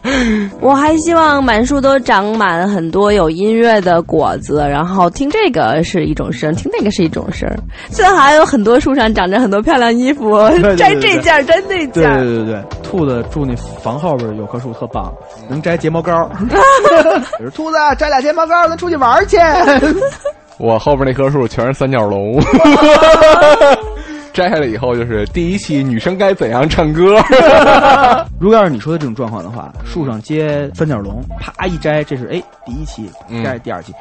[0.60, 7.48] 我还希望满树都长满很多有音乐的果子，然后听这个是一种声，听那个是一种声。
[7.90, 12.24] 最好还有很多树上长着很多漂亮衣服，对对摘这件儿摘那件儿。
[12.24, 15.12] 对对对，兔子住那房后边有棵树特棒，
[15.48, 16.28] 能摘睫毛膏。
[17.38, 19.36] 就是兔子摘俩睫毛膏，咱出去玩去。
[20.58, 22.38] 我后边那棵树全是三角龙，
[24.32, 27.16] 摘下来以后就是第一期女生该怎样唱歌。
[28.38, 33.92] 如果要是你说的这种状况的话，树上结三角龙，啪一摘，这是哎第一期，嗯这是第二期，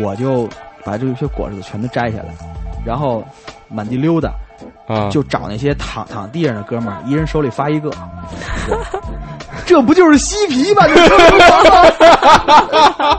[0.00, 0.48] 我就
[0.84, 2.34] 把这些果子全都摘下来，
[2.84, 3.24] 然后
[3.68, 4.32] 满地溜达，
[4.88, 7.90] 啊，就找那些躺躺地上的哥们儿，一人手里发一个。
[9.66, 10.86] 这不就是嬉皮吗？
[10.86, 10.94] 这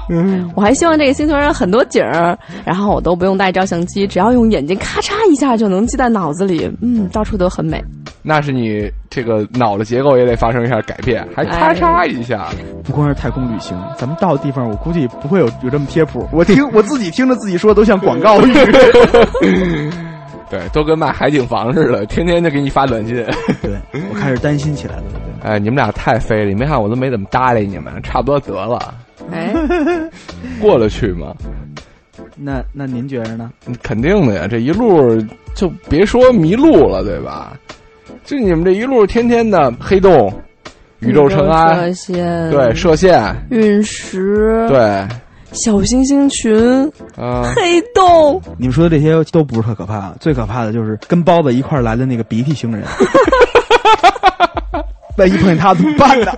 [0.55, 7.83] 我还希望这个星球上有很多景儿，然后我都不用带照相机，只要用眼睛咔嚓一下就能记在脑子里，嗯，到处都很美。
[8.21, 12.47] 那是你这个脑的结构也得发生一下改变，还咔嚓一下。
[12.83, 16.27] 不光是太空旅行，咱们到的地方，我估计不会有有这么贴谱。
[16.31, 18.53] 我听我自己听着自己说，都像广告语。
[20.49, 23.15] 对，都跟卖海景房似的，天天就给你发短信。
[23.61, 23.75] 对
[24.09, 25.03] 我开始担心起来了。
[25.13, 28.93] 对，哎，你们俩太飞了，你没看我都没怎么搭理你们，差不多得了，
[29.31, 29.53] 哎，
[30.59, 31.33] 过得去吗？
[32.35, 33.51] 那那您觉着呢？
[33.83, 35.17] 肯定的呀，这一路
[35.53, 37.53] 就别说迷路了，对吧？
[38.23, 40.31] 就你们这一路天天的黑洞、
[40.99, 45.07] 宇宙尘埃射，线，对，射线，陨石，，对，
[45.51, 52.83] 小星星群，啊、黑洞，你们说的这些都不是特可怕，最可怕的就是跟包子一块儿来的那个鼻涕星人。
[55.17, 56.31] 万一碰见他怎么办呢？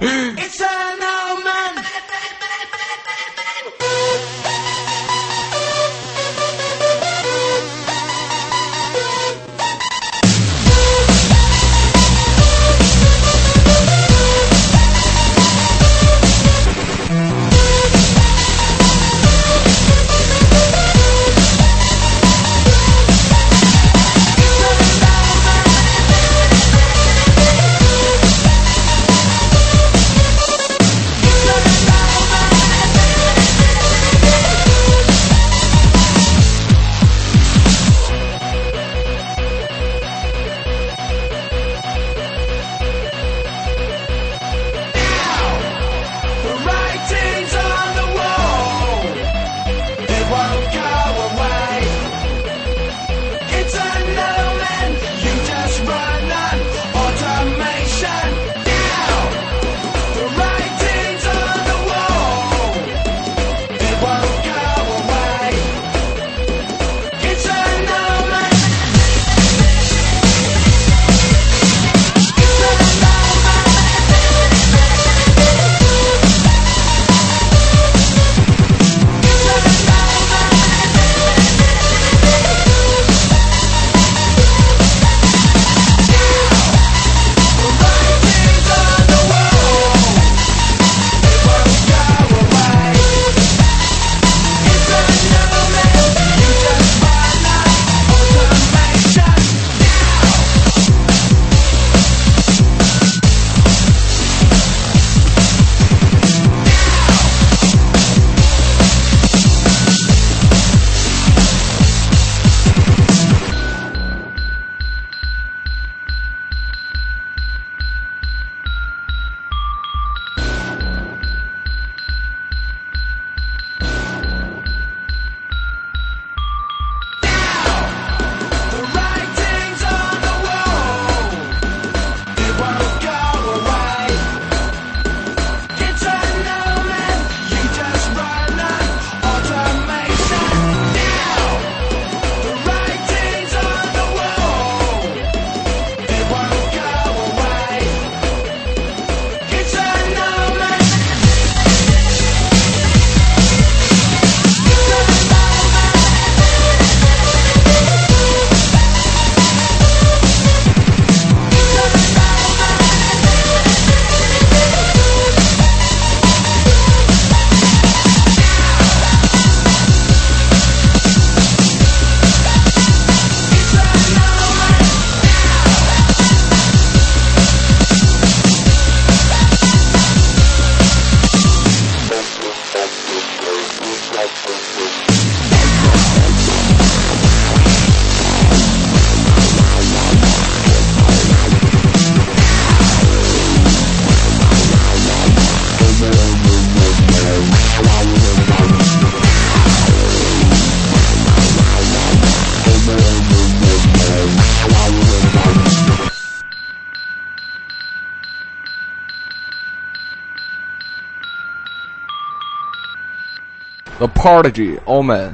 [214.02, 215.30] The Prodigy Omen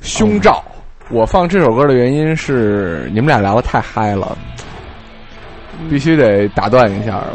[0.00, 0.62] 胸罩。
[1.10, 4.38] 我放这首歌的原因是你们俩聊的太嗨了，
[5.90, 7.32] 必须得打断一下了。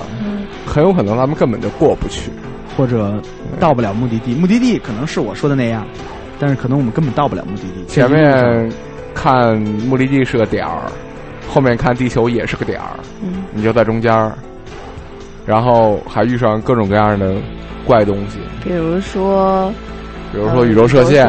[0.65, 2.31] 很有可能咱们根本就过不去。
[2.77, 3.21] 或者
[3.59, 5.85] 到不了目的地，目的地可能是我说的那样，
[6.39, 7.83] 但是可能我们根本到不了目的地。
[7.85, 8.71] 前面
[9.13, 9.57] 看
[9.89, 10.83] 目的地是个点儿，
[11.49, 14.31] 后面看地球也是个点儿，嗯你就在中间儿，
[15.45, 17.35] 然后还遇上各种各样的
[17.85, 19.73] 怪东西，比如说，
[20.37, 21.27] 比如说宇宙射线，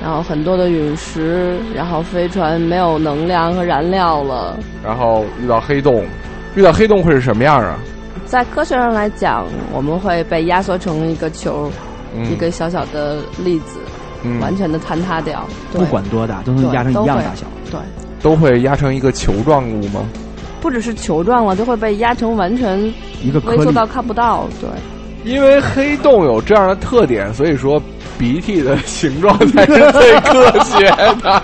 [0.00, 4.56] 然后很多的陨石，然后飞船没有能量和燃料了。
[4.84, 6.04] 然后遇到黑洞，
[6.54, 7.76] 遇到黑洞会是什么样啊？
[8.26, 11.68] 在科学上来讲，我们会被压缩成一个球，
[12.16, 13.80] 嗯一个小小的粒子，
[14.22, 15.44] 嗯完全的坍塌掉。
[15.72, 17.44] 不管多大，都能压成一样大小。
[17.72, 17.80] 对，
[18.22, 20.06] 都会压成一个球状物吗？
[20.60, 22.80] 不只是球状了，就会被压成完全
[23.20, 24.46] 一个，微缩到看不到。
[24.60, 24.70] 对，
[25.24, 27.82] 因为黑洞有这样的特点，所以说
[28.18, 30.86] 鼻涕的形状才是最科学
[31.22, 31.42] 的。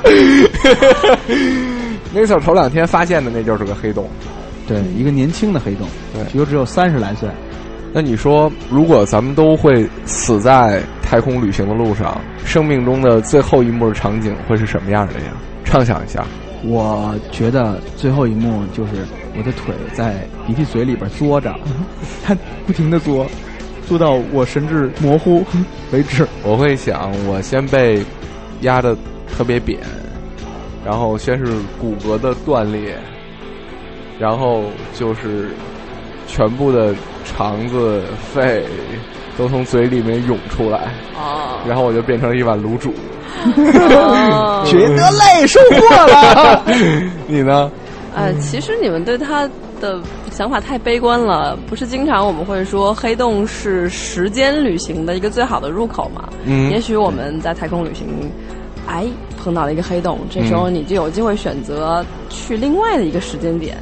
[2.12, 4.08] 那时候头两天发现的那就是个黑洞。
[4.68, 7.28] 对，一个年轻的黑洞，对据说只有三十来岁。
[7.92, 15.32] 那你说，如果咱们都会死在太空旅行的路上，生命中的最后一幕的场景会是什么样的呀？
[15.64, 16.24] 畅想一下。
[16.62, 18.92] 我觉得最后一幕就是
[19.36, 21.52] 我的腿在鼻涕嘴里边嘬着，
[22.22, 23.26] 它不停的嘬，
[23.90, 25.44] 嘬到我神志模糊
[25.92, 26.26] 为止。
[26.44, 28.02] 我会想，我先被
[28.62, 28.96] 压得
[29.36, 29.78] 特别扁，
[30.84, 31.46] 然后先是
[31.80, 32.96] 骨骼的断裂，
[34.18, 34.64] 然后
[34.94, 35.50] 就是
[36.26, 38.64] 全部的肠子、肺
[39.36, 42.92] 都从嘴里面涌出来，哦， 然后我就变成了一碗卤煮。
[43.42, 46.62] 哦 觉得累，收获了。
[47.26, 47.70] 你呢？
[48.14, 49.48] 呃，其实你们对他
[49.80, 50.00] 的
[50.30, 51.56] 想法太悲观了。
[51.68, 56.28] 不是经常我们会说黑洞是时间旅行的一个最好的入口吗？
[56.44, 58.06] 嗯也许我们在太空旅行，
[58.86, 59.06] 哎，
[59.36, 63.76] 碰到了一个黑洞，这时候你就有机会选择去另外的一个时间点。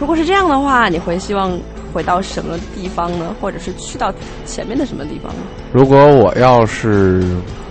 [0.00, 1.56] 如果是这样的话，你会希望
[1.92, 3.34] 回到什么地方呢？
[3.40, 4.12] 或者是去到
[4.44, 5.42] 前面的什么地方呢？
[5.72, 7.22] 如果我要是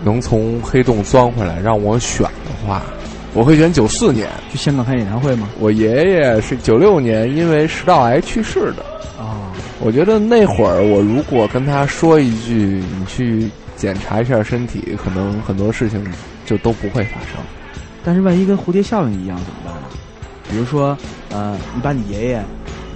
[0.06, 2.82] 能从黑洞钻回来，让我选的话，
[3.34, 4.30] 我会选九四年。
[4.52, 5.50] 去香港开演唱会吗？
[5.60, 8.86] 我爷爷是九六年因为食道癌去世的。
[9.20, 16.06] 啊、我觉得那会儿我如果跟他说一句“你去检查一下身体”，可能很多事情
[16.46, 17.30] 就都不会发生。
[18.04, 19.88] 但是万一跟蝴蝶效应一样怎么办呢？
[20.52, 20.96] 比如说，
[21.32, 22.44] 呃，你把你爷爷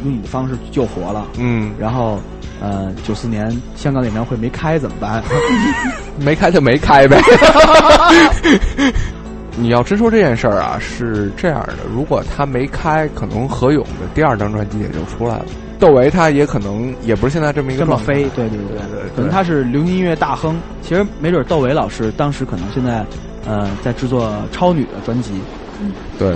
[0.03, 2.19] 用你的方式救活了，嗯，然后，
[2.61, 5.23] 呃，九四年香港演唱会没开怎么办？
[6.19, 7.19] 没开就没开呗。
[9.59, 15.45] 你要真说这件事儿啊，是这样的：如果他没开，可能何勇的第二张专辑也就出来了。
[15.79, 20.59] 窦唯他也可能也不是现在这么一个这么飞，对对对对对可能他是流行音乐大亨。
[20.81, 23.05] 其实没准窦唯老师当时可能现在，
[23.45, 25.33] 呃，在制作超女的专辑。
[25.81, 26.35] 嗯对，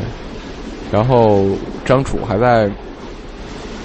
[0.92, 1.46] 然后
[1.86, 2.70] 张楚还在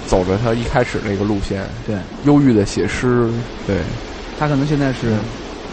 [0.05, 3.27] 走着他一开始那个路线，对忧郁的写诗。
[3.65, 3.77] 对，
[4.39, 5.13] 他可能现在是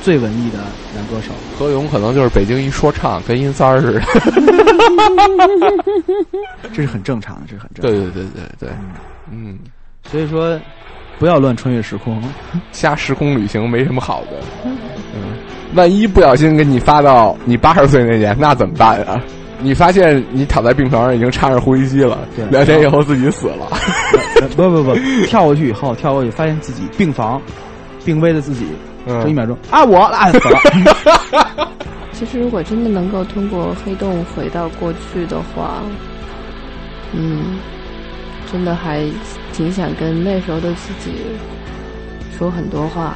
[0.05, 0.59] 最文艺的
[0.95, 1.33] 男歌手。
[1.59, 4.03] 何勇可能就是北京一说唱，跟阴三儿似的。
[6.75, 8.11] 这是很正常的，这是很正常对的。
[8.11, 8.69] 对对对对，
[9.33, 9.59] 嗯，
[10.11, 10.61] 所以说，
[11.19, 12.23] 不要乱穿越时空。
[12.71, 14.33] 瞎时空旅行没什么好的。
[14.67, 14.73] 嗯，
[15.75, 19.19] 万一不小心给你发到你八十岁那年，那怎么办啊？
[19.61, 23.67] 你发现你躺在病床上已经插上呼吸机了对，两天以后自己死了。
[24.43, 24.95] 呃 不不不，
[25.27, 27.41] 跳过去以后，跳过去发现自己病房，
[28.05, 28.77] 病危的自己，嗯
[29.07, 31.69] 这一秒钟啊，我啊死了。
[32.13, 35.83] 其实，如果真的能够通过黑洞回到过去的话，
[37.13, 37.59] 嗯，
[38.53, 39.05] 真的还
[39.53, 41.17] 挺想跟那时候的自己
[42.39, 43.15] 说很多话。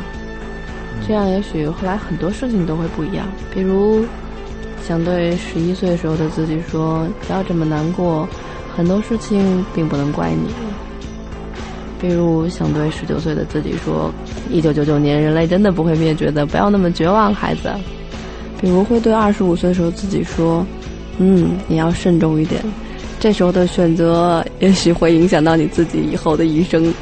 [1.07, 3.25] 这样也许后来很多事情都会不一样。
[3.55, 4.05] 比如，
[4.85, 8.29] 想对十一岁时候的自己说：“不要这么难过，
[8.77, 10.53] 很多事情并不能怪你。”
[12.01, 14.13] 比如，想对十九岁的自己说
[14.51, 17.71] ：“一九九九年人类真的不会灭绝的，不要那么绝望，孩子。”
[18.61, 20.67] 比如会对二十五岁时候自己说
[21.19, 22.63] ：“嗯，你要慎重一点，
[23.21, 26.93] 这时候的选择也许会影响到你自己以后的一生。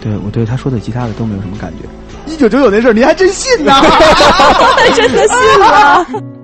[0.00, 1.88] 对我对他说的其他的都没有什么感觉。
[2.32, 3.82] 一九九九那事儿，你还真信呐？
[4.94, 6.37] 真的信了。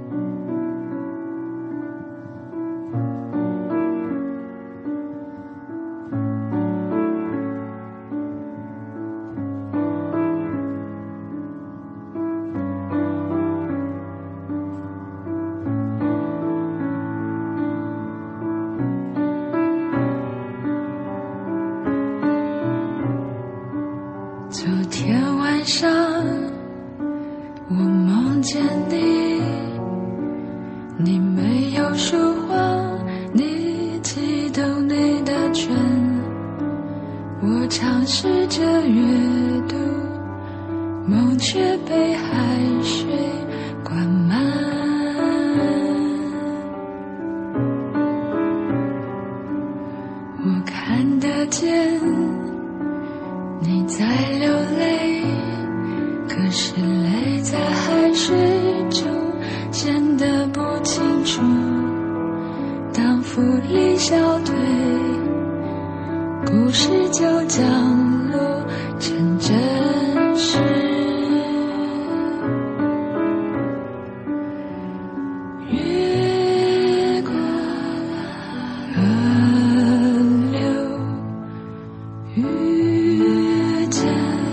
[84.02, 84.43] 遇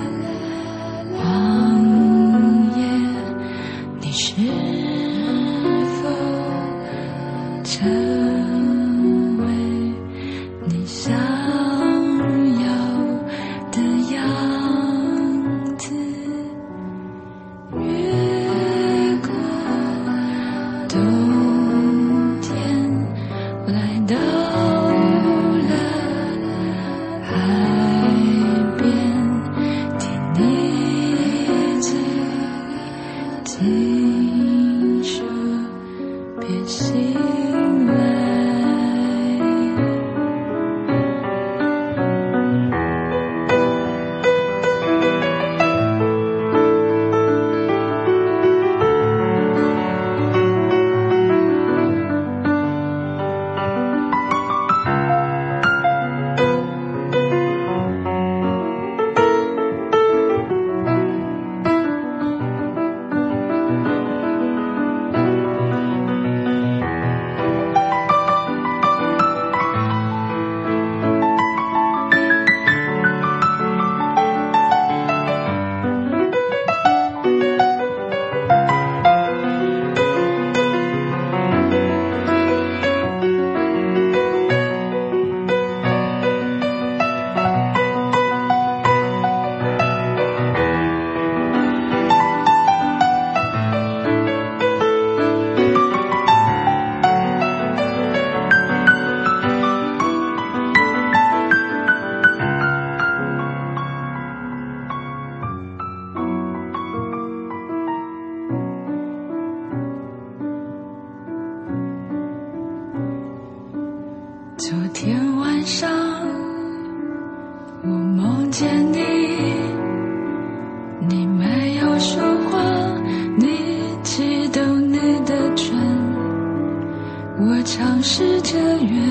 [128.51, 129.10] 这月。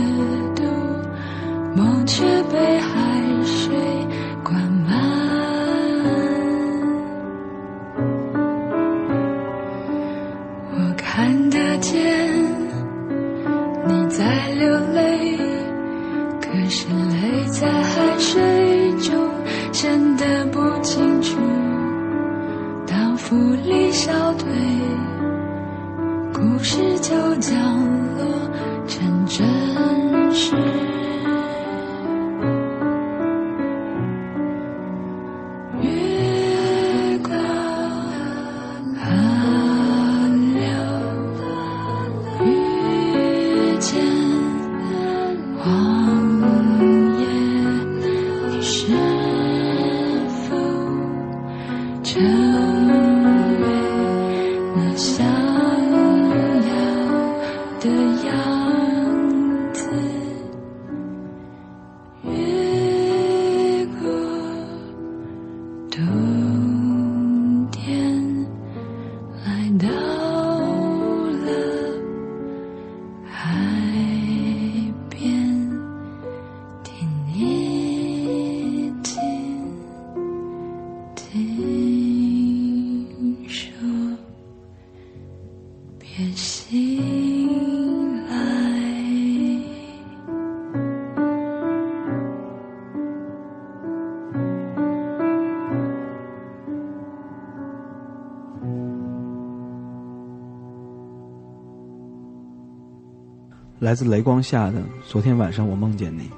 [103.91, 104.75] 来自雷光下的
[105.05, 106.31] 昨天晚上我梦见你，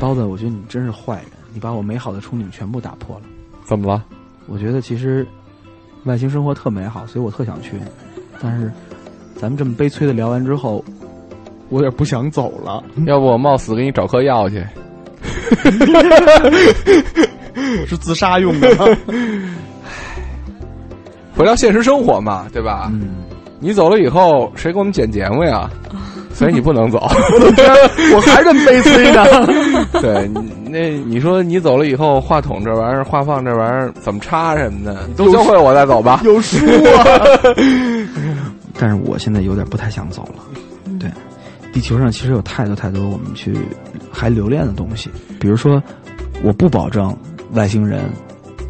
[0.00, 3.22] 包子，我觉得你真是坏人，你把我美好的憧憬全部打破了。
[3.66, 4.02] 怎么了？
[4.46, 5.26] 我觉得其实
[6.04, 7.72] 外星生活特美好，所以我特想去。
[8.40, 8.72] 但是
[9.34, 10.82] 咱们这么悲催的聊完之后，
[11.68, 12.82] 我有点不想走了。
[13.06, 14.66] 要不我冒死给你找颗药去？
[17.86, 18.86] 是自杀用的吗？
[21.36, 22.88] 回到现实生活嘛，对吧？
[22.90, 23.16] 嗯，
[23.60, 25.68] 你走了以后，谁给我们剪节目呀？
[26.34, 26.98] 所以你不能走。
[28.14, 29.24] 我还是这么悲催呢。
[30.00, 30.28] 对，
[30.68, 36.20] 那你说你走了以后，话筒这玩意儿、话放这玩意儿怎么插什么的，你都教会我再走吧。
[36.24, 36.56] 有书
[36.96, 37.04] 啊！
[38.78, 40.42] 但是我现在有点不太想走了。
[40.98, 41.10] 对，
[41.72, 43.54] 地球上其实有太多太多我们去
[44.10, 45.80] 还留恋的东西，比如说，
[46.42, 47.14] 我不保证
[47.52, 48.00] 外星人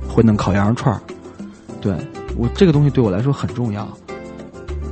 [0.09, 1.01] 会弄烤羊肉串儿。
[1.81, 1.95] 对
[2.37, 3.89] 我这个东西对我来说很重要。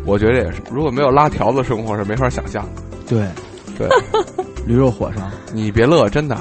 [0.04, 2.82] 我觉得也是，如果没有拉条子生活是没法想象的。
[3.06, 3.26] 对，
[3.76, 3.88] 对，
[4.66, 5.20] 驴肉火烧。
[5.52, 6.36] 你别乐，真的。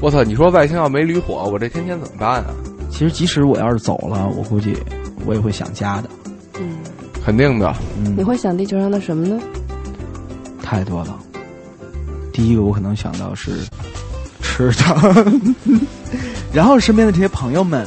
[0.00, 0.22] 我操！
[0.22, 2.46] 你说外星要没驴火，我这天天怎么办啊？
[2.90, 4.76] 其实即使我要是走了，我估计
[5.26, 6.08] 我也会想家的。
[6.60, 6.78] 嗯，
[7.24, 7.74] 肯定的。
[7.98, 9.40] 嗯你，会想地球上的什么呢？
[10.62, 11.18] 太多了。
[12.32, 13.50] 第一个我可能想到是
[14.40, 15.32] 吃的，
[16.54, 17.84] 然后身边的这些朋友们，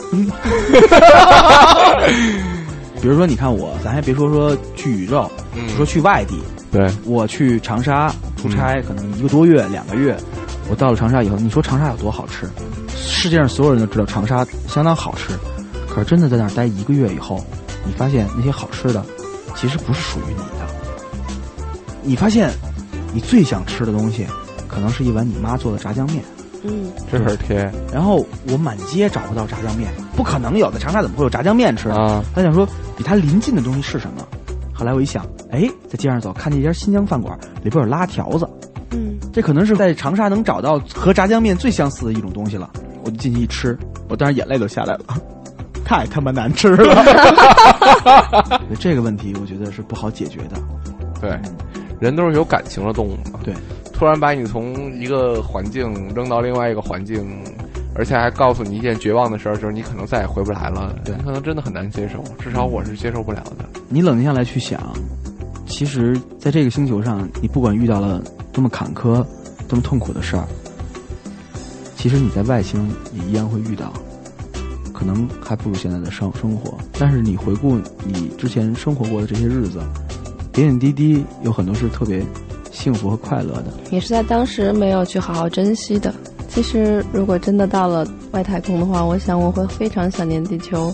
[3.01, 6.39] 比如说你看我，咱还别说说去宇宙，嗯就说去外地，
[6.71, 10.15] 对，我去长沙出差，可能一个多月、两个月，
[10.69, 12.47] 我到了长沙以后，你说长沙有多好吃？
[12.95, 15.33] 世界上所有人都知道长沙相当好吃，
[15.89, 17.43] 可是真的在那儿待一个月以后，
[17.85, 19.03] 你发现那些好吃的
[19.55, 20.67] 其实不是属于你的。
[22.03, 22.51] 你发现
[23.13, 24.27] 你最想吃的东西，
[24.67, 26.23] 可能是一碗你妈做的炸酱面。
[26.63, 31.89] 嗯，这份贴然后我满街找不到炸酱面，不可能有的，长沙怎么会有炸酱面吃？
[31.89, 34.25] 啊，他想说比它临近的东西是什么？
[34.73, 38.47] 后来我一想，哎，在街上走，看见一家新疆饭馆，里边有拉条子，
[38.91, 42.69] 嗯，这可能是在长沙能找到和炸酱面最相似的一种东西了。
[43.03, 43.77] 我就进去一吃，
[44.09, 45.05] 我当时眼泪都下来了，
[45.83, 47.03] 太他妈难吃了。
[48.79, 50.61] 这个问题我觉得是不好解决的。
[51.19, 51.39] 对，
[51.99, 53.39] 人都是有感情的动物嘛。
[53.43, 53.53] 对，
[54.01, 57.23] 突然把你从一个环境扔到另外一个环境，
[57.93, 60.95] 而且还告诉你一件绝望的事儿，就是你可能再也回不来了。
[61.05, 63.79] 对你可能真的很难接受，至少我是接受不了的。
[63.89, 64.91] 你冷静下来去想，
[65.67, 68.19] 其实在这个星球上，你不管遇到了
[68.51, 69.23] 多么坎坷、
[69.67, 70.47] 多么痛苦的事儿，
[71.95, 73.93] 其实你在外星也一样会遇到，
[74.91, 76.75] 可能还不如现在的生生活。
[76.97, 79.79] 但是你回顾你之前生活过的这些日子，
[80.51, 82.25] 点点滴滴有很多是特别
[82.71, 83.65] 幸福和快乐的。
[83.91, 86.13] 也是在当时没有去好好珍惜的。
[86.47, 90.93] 其实，如果真的到了外太空的话，我想我会非常想念地球，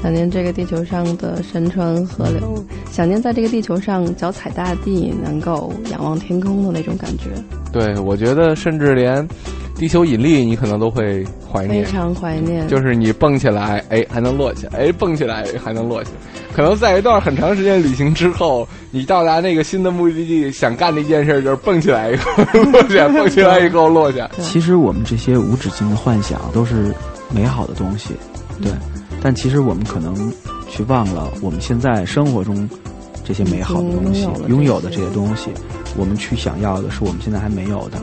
[0.00, 7.30] 想念这个地球上的山川河流，想念在这个地球上脚踩大地，能够仰望天空的那种感觉，
[7.72, 9.26] 对，我觉得甚至连
[9.74, 12.68] 地球引力你可能都会怀念，非常怀念。
[12.68, 16.10] 就是你蹦起来，哎，还能落下，哎，蹦起来还能落下。
[16.54, 22.30] 可能在一段很长时间旅行之后，你到达那个新的目的地，想干的一件事就是蹦起来以后
[22.72, 24.30] 落下，蹦起来以后落下。
[24.40, 26.94] 其实我们这些无止境的幻想都是
[27.34, 28.10] 美好的东西，
[28.60, 28.70] 对。
[29.22, 30.32] 但其实我们可能
[30.68, 32.68] 去忘了我们现在生活中
[33.24, 35.50] 这些美好的东西拥有的这些东西，
[35.96, 37.98] 我们去想要的是我们现在还没有的，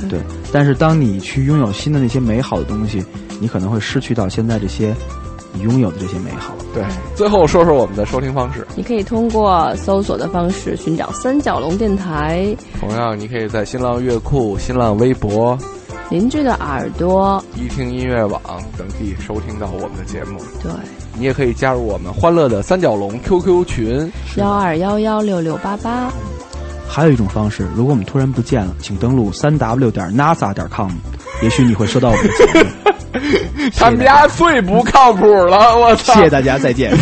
[0.00, 0.20] 对对。
[0.52, 3.04] 但是当你去拥有新的那些美好的东西，
[3.38, 4.92] 你可能会失去到现在这些
[5.56, 6.54] 你拥有的这些美好。
[6.74, 6.84] 对，
[7.14, 8.66] 最后说说我们的收听方式。
[8.76, 15.58] 你可以通过搜索的方式寻找三角龙电台，同样，你可以在新浪乐库、新浪微博、
[16.10, 18.40] 邻居的耳朵，一听音乐网
[18.76, 20.38] 等地收听到我们的节目。
[20.62, 20.70] 对，
[21.14, 24.12] 你也可以加入我们欢乐的三角龙 QQ 群。
[24.36, 26.12] 幺二幺幺六六八八。
[26.88, 30.90] 还有一种方式，如果我们突然不见了，请登录三 w 点 nasa 点 com，
[31.42, 32.70] 也许你会收到我们的节目。
[33.78, 36.14] 他们家最不靠谱了，我操！
[36.14, 36.92] 谢谢大家，再见。